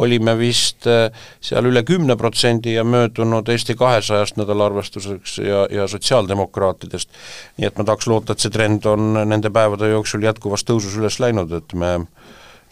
olime 0.00 0.36
vist 0.38 0.86
äh, 0.88 1.08
seal 1.42 1.66
üle 1.66 1.82
kümne 1.86 2.16
protsendi 2.16 2.76
ja 2.76 2.84
möödunud 2.86 3.48
Eesti 3.50 3.74
kahesajast 3.78 4.38
nädalaarvestuseks 4.38 5.38
ja, 5.44 5.64
ja 5.70 5.86
sotsiaaldemokraatidest. 5.90 7.10
nii 7.58 7.68
et 7.68 7.78
ma 7.78 7.86
tahaks 7.88 8.06
loota, 8.10 8.32
et 8.32 8.44
see 8.44 8.54
trend 8.54 8.86
on 8.86 9.12
nende 9.26 9.50
päevade 9.50 9.90
jooksul 9.90 10.24
jätkuvas 10.24 10.64
tõusus 10.64 10.96
üles 11.00 11.18
läinud, 11.22 11.52
et 11.58 11.74
me 11.74 11.96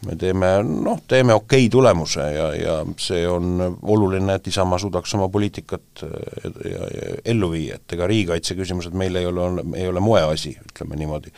me 0.06 0.16
teeme 0.18 0.50
noh, 0.62 1.00
teeme 1.08 1.34
okei 1.34 1.64
okay 1.64 1.72
tulemuse 1.72 2.26
ja, 2.34 2.48
ja 2.54 2.74
see 3.02 3.24
on 3.28 3.58
oluline, 3.82 4.36
et 4.38 4.46
Isamaa 4.50 4.78
suudaks 4.78 5.14
oma 5.18 5.28
poliitikat 5.32 6.04
ja, 6.04 6.84
ja 6.94 7.16
ellu 7.24 7.50
viia, 7.54 7.80
et 7.80 7.96
ega 7.96 8.06
riigikaitse 8.10 8.54
küsimused 8.58 8.94
meil 8.98 9.18
ei 9.18 9.26
ole, 9.26 9.48
ei 9.76 9.88
ole 9.90 10.02
moeasi, 10.04 10.54
ütleme 10.70 11.00
niimoodi. 11.00 11.34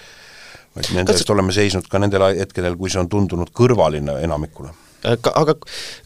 vaid 0.76 0.93
nende 0.95 1.17
eest 1.17 1.33
oleme 1.33 1.52
seisnud 1.57 1.88
ka 1.90 1.99
nendel 1.99 2.29
hetkedel, 2.37 2.76
kui 2.79 2.93
see 2.93 3.00
on 3.00 3.09
tundunud 3.11 3.50
kõrvaline 3.57 4.21
enamikule. 4.26 4.75
Aga, 5.09 5.33
aga 5.40 5.55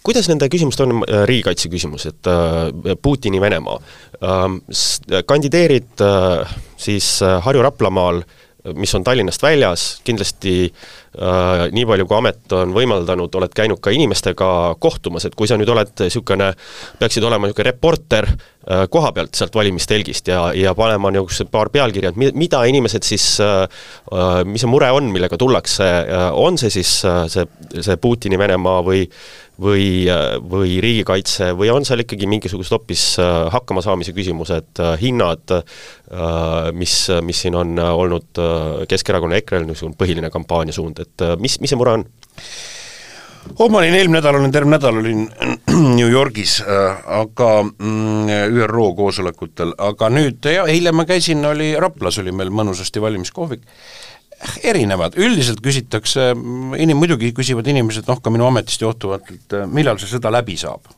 kuidas 0.06 0.30
nende 0.30 0.46
küsimuste 0.48 0.86
on 0.86 1.02
äh, 1.02 1.24
riigikaitse 1.26 1.68
küsimus, 1.72 2.06
et 2.06 2.30
äh, 2.30 2.94
Putini 3.02 3.42
Venemaa? 3.42 3.80
Äh,, 4.22 5.20
kandideerid 5.26 6.06
äh, 6.06 6.56
siis 6.78 7.16
äh, 7.22 7.40
Harju-Raplamaal, 7.42 8.22
mis 8.78 8.94
on 8.96 9.04
Tallinnast 9.04 9.42
väljas, 9.42 9.88
kindlasti 10.06 10.54
äh, 10.70 11.03
nii 11.14 11.84
palju, 11.86 12.06
kui 12.10 12.16
amet 12.18 12.52
on 12.56 12.72
võimaldanud, 12.74 13.36
oled 13.38 13.52
käinud 13.54 13.80
ka 13.82 13.92
inimestega 13.94 14.48
kohtumas, 14.82 15.26
et 15.28 15.36
kui 15.38 15.48
sa 15.50 15.58
nüüd 15.58 15.70
oled 15.70 15.92
niisugune, 16.02 16.50
peaksid 16.98 17.24
olema 17.26 17.48
niisugune 17.48 17.68
reporter 17.68 18.28
äh, 18.28 18.84
koha 18.90 19.12
pealt 19.14 19.38
sealt 19.38 19.54
valimistelgist 19.54 20.28
ja, 20.32 20.48
ja 20.56 20.74
panema 20.78 21.12
niisugused 21.14 21.50
paar 21.54 21.70
pealkirja, 21.74 22.14
et 22.14 22.20
mi-, 22.20 22.32
mida 22.44 22.64
inimesed 22.70 23.06
siis 23.06 23.28
äh, 23.44 23.64
äh,, 23.64 24.42
mis 24.48 24.64
see 24.64 24.70
mure 24.70 24.90
on, 24.96 25.12
millega 25.14 25.38
tullakse 25.40 25.86
äh,, 25.86 26.28
on 26.34 26.58
see 26.60 26.72
siis 26.74 26.96
äh, 27.08 27.24
see, 27.30 27.46
see 27.80 27.98
Putini 28.02 28.40
Venemaa 28.40 28.82
või 28.86 29.06
või, 29.60 30.06
või 30.50 30.78
riigikaitse 30.82 31.52
või 31.58 31.70
on 31.72 31.86
seal 31.86 32.02
ikkagi 32.02 32.26
mingisugused 32.30 32.74
hoopis 32.74 33.04
äh, 33.22 33.46
hakkamasaamise 33.54 34.14
küsimused, 34.16 34.72
äh, 34.82 34.94
hinnad, 35.00 35.54
äh, 35.54 36.70
mis, 36.74 36.96
mis 37.22 37.44
siin 37.44 37.58
on 37.58 37.78
olnud 37.78 38.42
Keskerakonna, 38.88 39.38
EKRE-l 39.40 39.68
niisugune 39.68 39.98
põhiline 39.98 40.30
kampaaniasuund, 40.32 41.03
et 41.04 41.26
mis, 41.40 41.58
mis 41.60 41.72
see 41.72 41.80
mure 41.80 41.98
on? 41.98 42.06
oh, 43.58 43.68
ma 43.68 43.80
olin 43.80 43.94
eelmine 43.94 44.18
nädal, 44.18 44.38
olin 44.40 44.54
terve 44.54 44.72
nädal 44.72 45.00
olin 45.02 45.26
New 45.98 46.08
Yorgis 46.08 46.60
äh,, 46.64 47.04
aga 47.20 47.50
mm, 47.64 48.56
ÜRO 48.64 48.88
koosolekutel, 48.98 49.76
aga 49.78 50.10
nüüd 50.12 50.48
jah, 50.48 50.70
eile 50.70 50.94
ma 50.96 51.06
käisin, 51.08 51.44
oli 51.48 51.74
Raplas 51.80 52.18
oli 52.22 52.34
meil 52.34 52.52
mõnusasti 52.54 53.02
valimiskohvik 53.04 53.68
erinevad, 54.66 55.16
üldiselt 55.20 55.62
küsitakse, 55.64 56.32
inim-, 56.80 56.98
muidugi 57.00 57.32
küsivad 57.36 57.68
inimesed 57.70 58.08
noh, 58.10 58.20
ka 58.20 58.32
minu 58.34 58.48
ametist 58.48 58.82
johtuvalt, 58.82 59.30
et 59.32 59.56
millal 59.72 60.00
see 60.00 60.10
sõda 60.10 60.32
läbi 60.34 60.56
saab. 60.60 60.90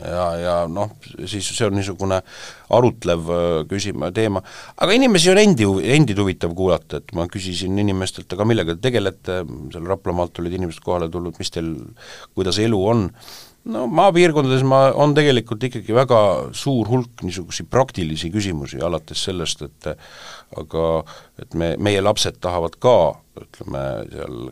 Ja, 0.00 0.26
ja 0.40 0.56
noh, 0.70 0.94
siis 1.28 1.46
see 1.52 1.66
on 1.66 1.76
niisugune 1.76 2.20
arutlev 2.72 3.30
äh, 3.32 3.54
küsima, 3.70 4.10
teema, 4.14 4.42
aga 4.76 4.96
inimesi 4.96 5.32
on 5.32 5.40
endi, 5.42 5.68
endid 5.96 6.20
huvitav 6.22 6.54
kuulata, 6.56 7.02
et 7.02 7.14
ma 7.16 7.28
küsisin 7.30 7.78
inimestelt, 7.82 8.30
aga 8.32 8.48
millega 8.48 8.76
te 8.76 8.88
tegelete, 8.88 9.42
seal 9.74 9.88
Raplamaalt 9.92 10.42
olid 10.42 10.58
inimesed 10.58 10.84
kohale 10.84 11.10
tulnud, 11.12 11.38
mis 11.40 11.52
teil, 11.52 11.72
kuidas 12.36 12.60
elu 12.62 12.80
on, 12.94 13.08
no 13.72 13.84
maapiirkondades 13.98 14.64
ma, 14.66 14.84
on 14.98 15.14
tegelikult 15.16 15.68
ikkagi 15.68 15.94
väga 15.96 16.22
suur 16.56 16.88
hulk 16.90 17.22
niisuguseid 17.26 17.68
praktilisi 17.72 18.32
küsimusi, 18.34 18.80
alates 18.82 19.28
sellest, 19.28 19.66
et 19.68 19.92
aga 20.58 20.88
et 21.42 21.54
me, 21.58 21.74
meie 21.82 22.02
lapsed 22.02 22.40
tahavad 22.42 22.76
ka, 22.82 22.96
ütleme, 23.38 23.86
seal 24.12 24.42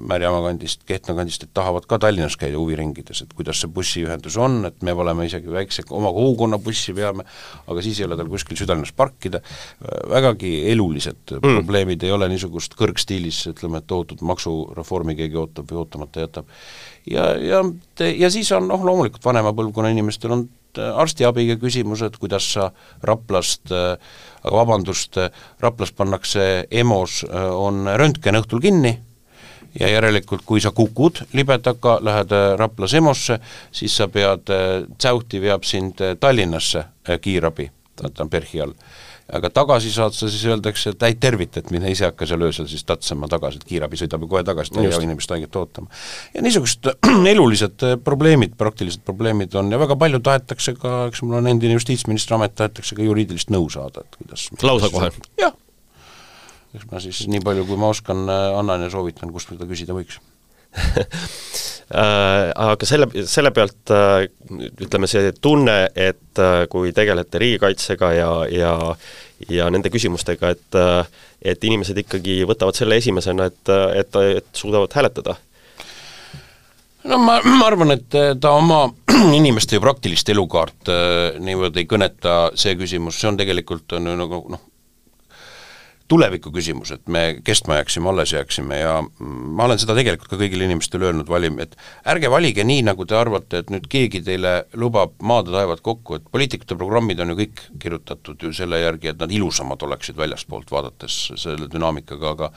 Märjamaa 0.00 0.40
kandist, 0.46 0.80
Kehtna 0.88 1.14
kandist, 1.18 1.42
et 1.44 1.52
tahavad 1.54 1.84
ka 1.88 1.98
Tallinnas 2.00 2.38
käia 2.40 2.56
huviringides, 2.56 3.20
et 3.22 3.34
kuidas 3.36 3.60
see 3.60 3.70
bussiühendus 3.72 4.38
on, 4.40 4.62
et 4.68 4.80
me 4.86 4.94
oleme 4.96 5.26
isegi 5.28 5.52
väikse 5.52 5.84
oma 5.92 6.12
kogukonna 6.16 6.58
bussi 6.62 6.94
veame, 6.96 7.26
aga 7.68 7.84
siis 7.84 8.00
ei 8.00 8.08
ole 8.08 8.16
tal 8.16 8.30
kuskil 8.32 8.56
südalinnas 8.56 8.94
parkida, 8.96 9.42
vägagi 10.08 10.54
elulised 10.72 11.36
mm. 11.36 11.60
probleemid, 11.60 12.06
ei 12.06 12.14
ole 12.16 12.30
niisugust 12.32 12.78
kõrgstiilis, 12.80 13.42
ütleme, 13.52 13.82
et 13.82 13.88
tohutut 13.90 14.24
maksureformi 14.24 15.18
keegi 15.18 15.42
ootab 15.42 15.68
või 15.72 15.82
ootamata 15.84 16.24
jätab 16.24 16.48
ja, 17.10 17.32
ja, 17.36 17.64
ja 18.08 18.30
siis 18.32 18.52
on 18.56 18.70
noh, 18.70 18.88
loomulikult 18.88 19.24
vanema 19.24 19.52
põlvkonna 19.56 19.92
inimestel 19.92 20.32
on 20.38 20.48
et 20.76 20.82
arstiabiga 21.00 21.56
küsimused, 21.60 22.18
kuidas 22.20 22.46
sa 22.56 22.70
Raplast, 23.06 23.72
aga 23.72 24.54
vabandust, 24.54 25.18
Raplas 25.62 25.92
pannakse 25.96 26.66
EMO-s, 26.70 27.24
on 27.56 27.86
röntgen 27.96 28.40
õhtul 28.42 28.62
kinni 28.64 28.96
ja 29.80 29.88
järelikult, 29.88 30.44
kui 30.46 30.60
sa 30.60 30.70
kukud 30.70 31.22
libedaka, 31.32 31.98
lähed 32.02 32.32
Raplas 32.58 32.94
EMO-sse, 32.94 33.40
siis 33.72 33.96
sa 33.96 34.08
pead, 34.08 34.52
Tsäuhti 34.98 35.40
veab 35.40 35.64
sind 35.64 36.00
Tallinnasse 36.20 36.84
kiirabi, 37.22 37.70
ta 37.96 38.10
on 38.24 38.30
PERH-i 38.30 38.64
all 38.64 38.74
aga 39.34 39.50
tagasi 39.50 39.90
saad 39.90 40.14
sa, 40.14 40.28
siis 40.30 40.44
öeldakse, 40.46 40.92
et 40.94 41.04
ei 41.08 41.16
tervita, 41.18 41.60
et 41.60 41.70
mine 41.74 41.90
ise 41.90 42.06
hakka 42.06 42.28
seal 42.30 42.44
öösel 42.46 42.68
siis 42.70 42.84
tatsama 42.86 43.28
tagasi, 43.30 43.58
et 43.58 43.66
kiirabi 43.66 43.98
sõidab 43.98 44.22
ju 44.22 44.30
kohe 44.30 44.44
tagasi, 44.46 44.74
ta 44.74 44.82
ei 44.82 44.90
jää 44.90 45.02
inimest 45.02 45.34
haiget 45.34 45.58
ootama. 45.58 45.90
ja 46.34 46.44
niisugused 46.46 46.86
elulised 47.34 47.86
äh, 47.86 47.96
probleemid, 48.04 48.54
praktilised 48.58 49.02
probleemid 49.06 49.54
on 49.58 49.72
ja 49.72 49.80
väga 49.82 49.98
palju 49.98 50.22
tahetakse 50.22 50.76
ka, 50.78 50.96
eks 51.10 51.24
mul 51.26 51.40
on 51.40 51.50
endine 51.50 51.74
justiitsministri 51.74 52.38
amet, 52.38 52.54
tahetakse 52.54 52.98
ka 52.98 53.06
juriidilist 53.06 53.50
nõu 53.54 53.66
saada, 53.72 54.06
et 54.06 54.20
kuidas 54.20 54.48
lausa 54.62 54.92
kohe? 54.94 55.10
jah. 55.42 55.54
Eks 56.76 56.88
ma 56.90 57.00
siis 57.02 57.24
nii 57.30 57.42
palju, 57.44 57.66
kui 57.68 57.78
ma 57.80 57.90
oskan, 57.94 58.26
äh, 58.30 58.58
annan 58.58 58.84
ja 58.84 58.90
soovitan, 58.92 59.32
kust 59.34 59.52
seda 59.52 59.68
küsida 59.68 59.96
võiks. 59.96 60.20
Äh, 61.86 62.48
aga 62.58 62.82
selle, 62.82 63.06
selle 63.30 63.52
pealt 63.54 63.92
äh, 63.94 64.24
ütleme, 64.82 65.06
see 65.06 65.28
tunne, 65.38 65.76
et 65.94 66.40
kui 66.66 66.90
tegelete 66.90 67.38
riigikaitsega 67.38 68.08
ja, 68.16 68.30
ja 68.50 68.72
ja 69.54 69.68
nende 69.70 69.92
küsimustega, 69.94 70.50
et 70.50 70.78
et 71.46 71.68
inimesed 71.70 72.00
ikkagi 72.02 72.40
võtavad 72.50 72.74
selle 72.74 72.98
esimesena, 72.98 73.46
et, 73.52 73.70
et, 74.02 74.18
et 74.40 74.50
suudavad 74.58 74.98
hääletada? 74.98 75.36
No 77.06 77.20
ma, 77.22 77.38
ma 77.46 77.70
arvan, 77.70 77.94
et 77.94 78.18
ta 78.42 78.56
oma 78.58 78.82
inimeste 79.38 79.78
ju 79.78 79.86
praktilist 79.86 80.34
elukaart 80.34 80.90
niimoodi 81.38 81.84
ei 81.84 81.90
kõneta, 81.94 82.48
see 82.58 82.74
küsimus, 82.82 83.22
see 83.22 83.30
on 83.30 83.38
tegelikult, 83.38 83.86
on 83.94 84.10
ju 84.10 84.18
nagu 84.24 84.42
noh, 84.56 84.66
tuleviku 86.08 86.52
küsimus, 86.54 86.92
et 86.94 87.08
me 87.10 87.40
kestma 87.44 87.80
jääksime, 87.80 88.08
alles 88.10 88.32
jääksime 88.32 88.78
ja 88.78 88.94
ma 89.18 89.66
olen 89.66 89.80
seda 89.82 89.96
tegelikult 89.98 90.30
ka 90.30 90.38
kõigile 90.40 90.68
inimestele 90.68 91.08
öelnud, 91.08 91.28
valim-, 91.30 91.58
et 91.64 91.74
ärge 92.06 92.30
valige 92.30 92.64
nii, 92.66 92.84
nagu 92.86 93.06
te 93.08 93.18
arvate, 93.18 93.62
et 93.62 93.72
nüüd 93.74 93.88
keegi 93.90 94.22
teile 94.26 94.56
lubab 94.78 95.16
maad-taevad 95.26 95.82
kokku, 95.86 96.20
et 96.20 96.28
poliitikute 96.30 96.78
programmid 96.78 97.20
on 97.22 97.34
ju 97.34 97.40
kõik 97.42 97.64
kirjutatud 97.82 98.46
ju 98.46 98.52
selle 98.56 98.80
järgi, 98.84 99.12
et 99.12 99.22
nad 99.22 99.32
ilusamad 99.34 99.82
oleksid 99.82 100.18
väljaspoolt 100.18 100.70
vaadates 100.70 101.20
selle 101.42 101.70
dünaamikaga, 101.72 102.34
aga 102.36 102.52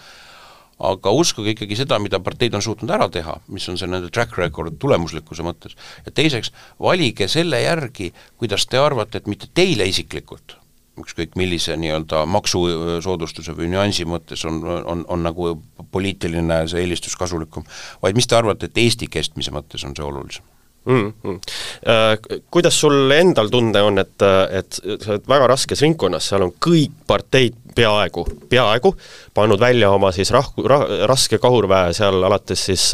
aga 0.80 1.12
uskuge 1.12 1.52
ikkagi 1.52 1.76
seda, 1.76 1.98
mida 2.00 2.22
parteid 2.24 2.54
on 2.56 2.64
suutnud 2.64 2.92
ära 2.96 3.10
teha, 3.12 3.34
mis 3.52 3.66
on 3.68 3.76
see 3.80 3.90
nende 3.90 4.08
track 4.16 4.38
record 4.40 4.78
tulemuslikkuse 4.80 5.44
mõttes, 5.44 5.76
ja 6.06 6.14
teiseks, 6.16 6.54
valige 6.80 7.28
selle 7.28 7.60
järgi, 7.66 8.14
kuidas 8.40 8.64
te 8.70 8.80
arvate, 8.80 9.20
et 9.20 9.28
mitte 9.28 9.52
teile 9.52 9.90
isiklikult, 9.92 10.56
ükskõik 11.04 11.36
millise 11.40 11.78
nii-öelda 11.80 12.26
maksusoodustuse 12.30 13.56
või 13.58 13.72
nüansi 13.74 14.06
mõttes 14.10 14.46
on, 14.50 14.62
on, 14.64 15.04
on 15.08 15.26
nagu 15.26 15.56
poliitiline 15.92 16.64
see 16.70 16.84
eelistus 16.84 17.18
kasulikum, 17.20 17.66
vaid 18.04 18.18
mis 18.18 18.30
te 18.30 18.38
arvate, 18.38 18.70
et 18.70 18.78
Eesti 18.78 19.10
kestmise 19.12 19.54
mõttes 19.56 19.86
on 19.88 19.96
see 19.98 20.06
olulisem? 20.06 20.46
mm. 20.86 21.14
-hmm. 21.24 21.40
Äh, 21.88 22.42
kuidas 22.52 22.80
sul 22.80 23.12
endal 23.12 23.50
tunne 23.50 23.82
on, 23.82 23.98
et, 23.98 24.22
et 24.52 24.82
sa 25.04 25.12
oled 25.12 25.28
väga 25.28 25.48
raskes 25.48 25.82
ringkonnas, 25.82 26.30
seal 26.30 26.46
on 26.48 26.54
kõik 26.66 26.96
parteid 27.08 27.56
peaaegu, 27.76 28.26
peaaegu 28.50 28.96
pannud 29.34 29.60
välja 29.60 29.92
oma 29.92 30.12
siis 30.12 30.32
rah-, 30.32 30.54
ra-, 30.66 31.06
raske 31.08 31.38
kahurväe 31.38 31.94
seal 31.94 32.24
alates 32.24 32.66
siis 32.66 32.92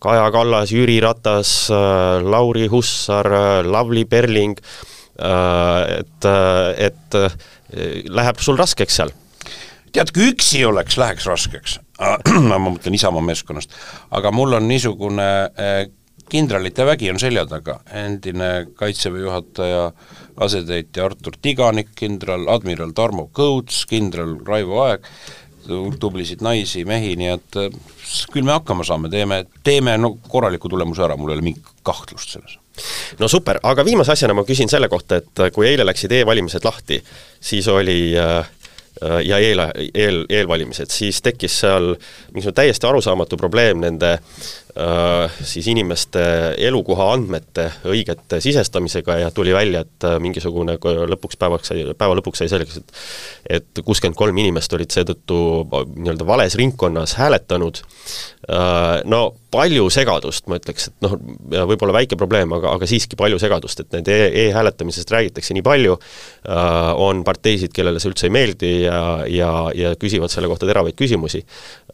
Kaja 0.00 0.30
Kallas, 0.32 0.70
Jüri 0.72 0.96
Ratas, 1.00 1.68
Lauri 2.24 2.66
Hussar, 2.72 3.26
Lavly 3.64 4.04
Perling 4.04 4.56
äh,, 4.56 4.64
Äh, 4.64 4.99
et, 5.20 6.24
äh, 6.24 6.86
et 6.86 7.18
äh, 7.18 7.38
läheb 8.08 8.40
sul 8.42 8.58
raskeks 8.60 9.00
seal? 9.00 9.14
tead, 9.90 10.12
kui 10.14 10.28
üksi 10.30 10.60
oleks, 10.62 10.94
läheks 11.00 11.24
raskeks. 11.26 11.80
Ma 12.50 12.60
mõtlen 12.62 12.94
Isamaa 12.94 13.24
meeskonnast, 13.26 13.72
aga 14.14 14.30
mul 14.30 14.54
on 14.54 14.68
niisugune 14.70 15.26
kindralite 16.30 16.86
vägi 16.86 17.10
on 17.10 17.18
selja 17.18 17.42
taga, 17.50 17.80
endine 17.98 18.68
Kaitseväe 18.78 19.24
juhataja 19.24 19.88
asetäitja 20.46 21.08
Artur 21.08 21.34
Tiganik, 21.42 21.90
kindral, 21.98 22.46
admiral 22.54 22.94
Tarmo 22.94 23.26
Kõuts, 23.34 23.82
kindral 23.90 24.36
Raivo 24.46 24.78
Aeg, 24.84 25.10
tublisid 26.00 26.46
naisi, 26.46 26.86
mehi, 26.86 27.16
nii 27.18 27.34
et 27.34 27.60
küll 28.30 28.46
me 28.46 28.54
hakkama 28.54 28.86
saame, 28.86 29.10
teeme, 29.10 29.42
teeme 29.66 29.98
no 29.98 30.14
korraliku 30.30 30.70
tulemuse 30.70 31.02
ära, 31.02 31.18
mul 31.18 31.34
ei 31.34 31.40
ole 31.40 31.48
mingit 31.50 31.74
kahtlust 31.82 32.38
selles 32.38 32.60
no 33.18 33.28
super, 33.28 33.60
aga 33.62 33.84
viimase 33.86 34.14
asjana 34.14 34.36
ma 34.36 34.44
küsin 34.48 34.70
selle 34.70 34.88
kohta, 34.88 35.20
et 35.20 35.44
kui 35.54 35.68
eile 35.68 35.86
läksid 35.88 36.12
e-valimised 36.20 36.64
lahti, 36.64 37.00
siis 37.40 37.68
oli 37.68 38.14
äh, 38.18 38.38
äh 39.00 39.20
ja 39.26 39.38
eel, 39.38 39.62
eel, 39.94 40.24
eelvalimised, 40.28 40.90
siis 40.90 41.22
tekkis 41.22 41.60
seal 41.64 41.94
mingisugune 42.32 42.56
täiesti 42.62 42.86
arusaamatu 42.86 43.36
probleem 43.40 43.80
nende 43.84 44.12
äh, 44.12 44.20
siis 45.44 45.66
inimeste 45.72 46.22
elukoha 46.68 47.10
andmete 47.14 47.66
õigete 47.90 48.40
sisestamisega 48.42 49.18
ja 49.24 49.30
tuli 49.34 49.52
välja, 49.54 49.82
et 49.84 50.06
äh, 50.06 50.16
mingisugune 50.22 50.76
lõpuks 50.80 51.38
päevaks 51.40 51.72
sai, 51.72 51.84
päeva 51.98 52.16
lõpuks 52.18 52.42
sai 52.42 52.50
selgeks, 52.52 52.80
et 52.80 53.60
et 53.60 53.82
kuuskümmend 53.84 54.18
kolm 54.18 54.36
inimest 54.38 54.72
olid 54.76 54.92
seetõttu 54.94 55.36
nii-öelda 55.66 56.26
vales 56.26 56.54
ringkonnas 56.58 57.16
hääletanud. 57.18 57.80
Äh,, 58.50 59.00
no 59.10 59.22
palju 59.50 59.88
segadust, 59.90 60.46
ma 60.50 60.60
ütleks, 60.60 60.88
et 60.90 61.04
noh, 61.04 61.16
võib-olla 61.50 61.96
väike 61.96 62.16
probleem, 62.18 62.52
aga, 62.54 62.76
aga 62.78 62.86
siiski 62.86 63.18
palju 63.18 63.40
segadust, 63.42 63.82
et 63.82 63.96
nende 63.96 64.16
e-hääletamisest 64.44 65.10
räägitakse 65.10 65.56
nii 65.56 65.64
palju 65.66 65.96
äh,, 65.98 66.92
on 66.94 67.24
parteisid, 67.26 67.74
kellele 67.74 68.00
see 68.00 68.12
üldse 68.12 68.28
ei 68.30 68.34
meeldi 68.34 68.72
ja, 68.84 69.00
ja, 69.26 69.50
ja 69.74 69.94
küsivad 70.00 70.32
selle 70.32 70.50
kohta 70.50 70.68
teravaid 70.70 70.96
küsimusi 70.98 71.42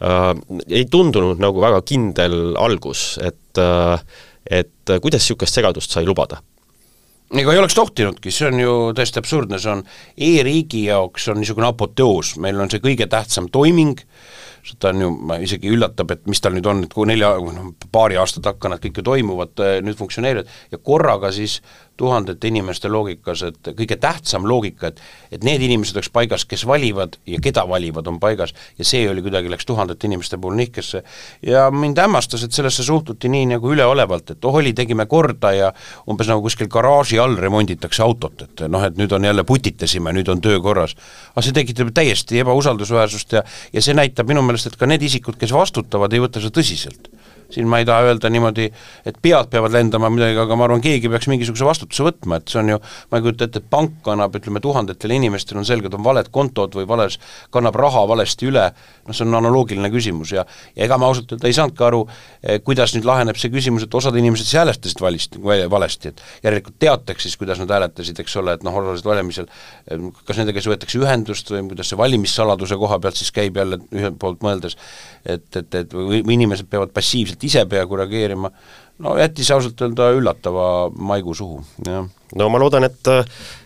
äh,. 0.00 0.32
Ei 0.68 0.84
tundunud 0.90 1.40
nagu 1.42 1.62
väga 1.62 1.82
kindel 1.86 2.56
algus, 2.60 3.16
et 3.22 3.60
äh, 3.60 4.00
et 4.46 4.98
kuidas 5.02 5.24
niisugust 5.24 5.58
segadust 5.58 5.90
sai 5.90 6.06
lubada? 6.06 6.42
ega 7.34 7.50
ei 7.52 7.58
oleks 7.58 7.74
tohtinudki, 7.74 8.30
see 8.30 8.46
on 8.46 8.60
ju 8.60 8.74
täiesti 8.94 9.18
absurdne, 9.18 9.58
see 9.58 9.72
on 9.72 9.80
e-riigi 10.28 10.84
jaoks 10.86 11.24
on 11.32 11.40
niisugune 11.42 11.66
apoteoos, 11.66 12.36
meil 12.42 12.60
on 12.62 12.70
see 12.70 12.78
kõige 12.84 13.08
tähtsam 13.10 13.48
toiming, 13.50 13.98
seda 14.66 14.92
on 14.92 15.02
ju, 15.02 15.08
isegi 15.42 15.72
üllatab, 15.74 16.14
et 16.14 16.22
mis 16.30 16.42
tal 16.42 16.54
nüüd 16.54 16.68
on, 16.70 16.84
et 16.86 16.94
kui 16.94 17.08
nelja, 17.10 17.32
noh, 17.42 17.72
paari 17.90 18.18
aasta 18.22 18.44
takka 18.44 18.70
nad 18.70 18.82
kõik 18.82 19.00
ju 19.00 19.06
toimuvad, 19.10 19.58
nüüd 19.82 19.98
funktsioneerivad, 19.98 20.54
ja 20.70 20.78
korraga 20.78 21.32
siis 21.34 21.58
tuhandete 21.96 22.48
inimeste 22.48 22.88
loogikas, 22.88 23.42
et 23.42 23.70
kõige 23.76 23.96
tähtsam 24.00 24.46
loogika, 24.48 24.88
et 24.92 25.00
et 25.32 25.44
need 25.44 25.62
inimesed 25.62 25.96
oleks 25.96 26.10
paigas, 26.12 26.44
kes 26.48 26.66
valivad 26.68 27.16
ja 27.26 27.40
keda 27.42 27.66
valivad, 27.68 28.06
on 28.06 28.20
paigas, 28.20 28.54
ja 28.78 28.84
see 28.84 29.08
oli 29.10 29.22
kuidagi, 29.24 29.50
läks 29.52 29.66
tuhandete 29.66 30.06
inimeste 30.06 30.38
puhul 30.38 30.56
nihkesse. 30.56 31.02
ja 31.42 31.70
mind 31.70 31.98
hämmastas, 31.98 32.44
et 32.44 32.52
sellesse 32.52 32.82
suhtuti 32.82 33.28
nii 33.28 33.46
nagu 33.54 33.72
üleolevalt, 33.72 34.30
et 34.30 34.44
oh 34.44 34.54
oli, 34.54 34.72
tegime 34.72 35.06
korda 35.06 35.52
ja 35.52 35.72
umbes 36.08 36.28
nagu 36.28 36.42
kuskil 36.42 36.68
garaaži 36.68 37.18
all 37.18 37.36
remonditakse 37.36 38.02
autot, 38.02 38.42
et 38.42 38.66
noh, 38.68 38.84
et 38.84 38.96
nüüd 38.96 39.12
on 39.12 39.24
jälle 39.24 39.44
putitasime, 39.44 40.12
nüüd 40.12 40.28
on 40.28 40.40
töö 40.40 40.60
korras. 40.60 40.96
aga 41.34 41.42
see 41.42 41.52
tekitab 41.52 41.92
täiesti 41.94 42.40
ebausaldusväärsust 42.44 43.32
ja 43.32 43.42
ja 43.72 43.82
see 43.82 43.94
näitab 43.94 44.28
minu 44.28 44.42
meelest, 44.42 44.72
et 44.72 44.76
ka 44.76 44.86
need 44.86 45.02
isikud, 45.02 45.36
kes 45.40 45.52
vastutavad, 45.52 46.12
ei 46.12 46.22
võta 46.22 46.40
seda 46.42 46.60
tõsiselt 46.60 47.10
siin 47.50 47.68
ma 47.68 47.82
ei 47.82 47.88
taha 47.88 48.10
öelda 48.10 48.30
niimoodi, 48.32 48.70
et 49.06 49.20
pead 49.22 49.50
peavad 49.52 49.74
lendama 49.74 50.10
midagi, 50.12 50.38
aga 50.42 50.58
ma 50.58 50.66
arvan, 50.68 50.84
keegi 50.84 51.10
peaks 51.12 51.28
mingisuguse 51.32 51.66
vastutuse 51.66 52.06
võtma, 52.06 52.40
et 52.40 52.52
see 52.52 52.62
on 52.62 52.74
ju, 52.76 52.80
ma 53.10 53.20
ei 53.20 53.26
kujuta 53.26 53.50
ette, 53.50 53.62
et 53.62 53.70
pank 53.70 54.08
annab, 54.12 54.34
ütleme, 54.38 54.62
tuhandetele 54.64 55.18
inimestele 55.20 55.60
on 55.62 55.68
selged, 55.68 55.94
on 55.94 56.04
valed 56.06 56.30
kontod 56.34 56.74
või 56.78 56.88
vales, 56.88 57.20
kannab 57.54 57.76
raha 57.78 58.06
valesti 58.08 58.50
üle, 58.50 58.70
noh, 59.06 59.16
see 59.16 59.26
on 59.26 59.40
analoogiline 59.42 59.90
küsimus 59.92 60.32
ja 60.34 60.46
ja 60.76 60.84
ega 60.86 60.98
ma 61.00 61.08
ausalt 61.10 61.32
öelda 61.34 61.48
ei 61.48 61.56
saanudki 61.56 61.84
aru, 61.86 62.02
eh, 62.42 62.58
kuidas 62.64 62.94
nüüd 62.96 63.06
laheneb 63.08 63.38
see 63.40 63.50
küsimus, 63.52 63.86
et 63.86 63.94
osad 63.94 64.16
inimesed 64.18 64.46
siis 64.48 64.58
hääletasid 64.60 65.02
valist, 65.02 65.38
valesti, 65.70 66.12
et 66.12 66.22
järelikult 66.44 66.78
teataks 66.82 67.26
siis, 67.26 67.36
kuidas 67.40 67.60
nad 67.62 67.72
hääletasid, 67.72 68.20
eks 68.22 68.36
ole, 68.40 68.56
et 68.56 68.66
noh, 68.66 68.76
osalesid 68.76 69.08
valimisel, 69.08 69.48
eh, 69.90 70.06
kas 70.28 70.40
nendega 70.40 70.60
siis 70.60 70.72
võetakse 70.72 71.00
ühendust 71.00 71.52
või 71.52 71.64
kuidas 71.70 71.92
see 71.92 72.00
valimissaladuse 72.00 72.80
koha 72.80 73.00
pealt 73.02 73.20
siis 73.20 73.32
käib 73.34 73.56
jälle 73.56 73.80
ühelt 73.94 74.18
poolt 74.20 74.44
mõeldes, 74.46 74.76
et, 75.24 75.48
et, 75.56 75.80
et 75.82 75.96
või, 75.96 76.22
või 76.22 76.38
inimesed 76.38 76.68
peavad 76.70 76.92
passiivselt 76.96 77.35
ilmselt 77.36 77.44
ise 77.44 77.66
peaaegu 77.68 77.96
reageerima, 77.96 78.50
no 78.98 79.16
jättis 79.18 79.50
ausalt 79.50 79.80
öelda 79.80 80.12
üllatava 80.16 80.90
maigu 80.90 81.34
suhu, 81.34 81.62
jah. 81.84 82.06
no 82.34 82.48
ma 82.48 82.58
loodan, 82.58 82.84
et 82.84 83.06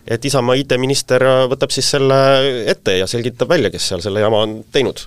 et 0.07 0.25
Isamaa 0.25 0.55
IT-minister 0.55 1.23
võtab 1.49 1.71
siis 1.71 1.89
selle 1.89 2.65
ette 2.67 2.97
ja 2.97 3.07
selgitab 3.07 3.49
välja, 3.49 3.71
kes 3.71 3.87
seal 3.87 4.01
selle 4.01 4.19
jama 4.19 4.43
on 4.43 4.63
teinud 4.71 5.05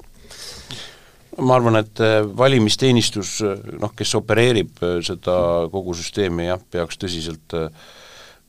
ma 1.39 1.57
arvan, 1.57 1.77
et 1.77 1.99
valimisteenistus, 2.37 3.43
noh, 3.81 3.91
kes 3.97 4.15
opereerib 4.15 4.79
seda 5.03 5.67
kogu 5.73 5.95
süsteemi, 5.95 6.47
jah, 6.47 6.61
peaks 6.71 6.97
tõsiselt 6.97 7.57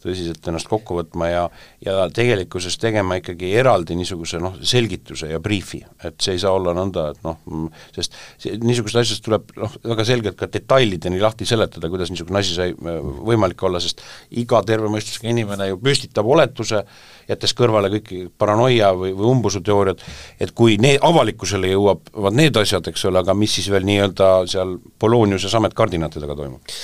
tõsiselt 0.05 0.49
ennast 0.49 0.69
kokku 0.71 0.99
võtma 0.99 1.29
ja 1.31 1.43
ja 1.85 2.05
tegelikkuses 2.13 2.77
tegema 2.81 3.17
ikkagi 3.19 3.51
eraldi 3.59 3.97
niisuguse 3.97 4.39
noh, 4.41 4.55
selgituse 4.65 5.29
ja 5.31 5.39
briifi, 5.43 5.81
et 6.07 6.17
see 6.23 6.35
ei 6.37 6.41
saa 6.41 6.55
olla 6.55 6.73
nõnda, 6.77 7.07
et 7.13 7.25
noh, 7.25 7.69
sest 7.95 8.15
see, 8.41 8.55
niisugusest 8.61 9.01
asjast 9.01 9.25
tuleb 9.25 9.51
noh, 9.59 9.75
väga 9.91 10.07
selgelt 10.07 10.39
ka 10.39 10.49
detailideni 10.51 11.21
lahti 11.21 11.47
seletada, 11.49 11.89
kuidas 11.91 12.13
niisugune 12.13 12.41
asi 12.41 12.55
sai 12.57 12.73
äh, 12.73 13.01
võimalik 13.29 13.61
olla, 13.67 13.81
sest 13.83 14.03
iga 14.41 14.61
terve 14.67 14.89
mõistusega 14.93 15.29
inimene 15.31 15.69
ju 15.71 15.81
püstitab 15.81 16.27
oletuse, 16.29 16.85
jättes 17.29 17.55
kõrvale 17.57 17.89
kõik 17.93 18.11
paranoia 18.37 18.91
või, 18.97 19.13
või 19.17 19.29
umbusuteooriad, 19.31 20.03
et 20.39 20.53
kui 20.57 20.77
need, 20.81 20.99
avalikkusele 21.05 21.71
jõuavad 21.73 22.37
need 22.37 22.57
asjad, 22.61 22.87
eks 22.91 23.07
ole, 23.09 23.21
aga 23.23 23.35
mis 23.37 23.57
siis 23.57 23.71
veel 23.73 23.87
nii-öelda 23.87 24.29
seal 24.51 24.77
Poloniuses 24.99 25.53
ametkardinatidega 25.57 26.37
toimub? 26.37 26.75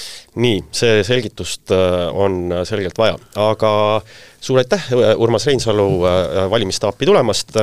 nii, 0.41 0.62
see 0.71 1.01
selgitust 1.04 1.73
äh, 1.75 2.08
on 2.15 2.54
selgelt 2.67 2.97
vaja, 2.97 3.17
aga 3.36 3.71
suur 4.39 4.62
aitäh, 4.62 4.86
Urmas 5.19 5.47
Reinsalu, 5.49 5.88
äh, 6.08 6.49
valimistaapi 6.51 7.10
tulemast, 7.10 7.58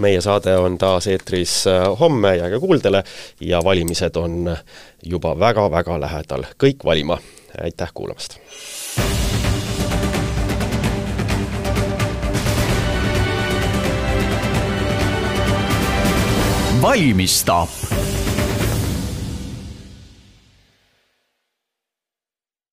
meie 0.00 0.20
saade 0.24 0.56
on 0.56 0.78
taas 0.80 1.06
eetris 1.12 1.66
äh, 1.66 1.84
homme, 2.00 2.36
jääge 2.36 2.60
kuuldele. 2.60 3.04
Ja 3.40 3.60
valimised 3.64 4.16
on 4.16 4.56
juba 5.02 5.36
väga-väga 5.38 6.00
lähedal, 6.00 6.48
kõik 6.56 6.84
valima, 6.84 7.18
aitäh 7.62 7.92
kuulamast! 7.94 8.40
Valmistaap 16.82 17.70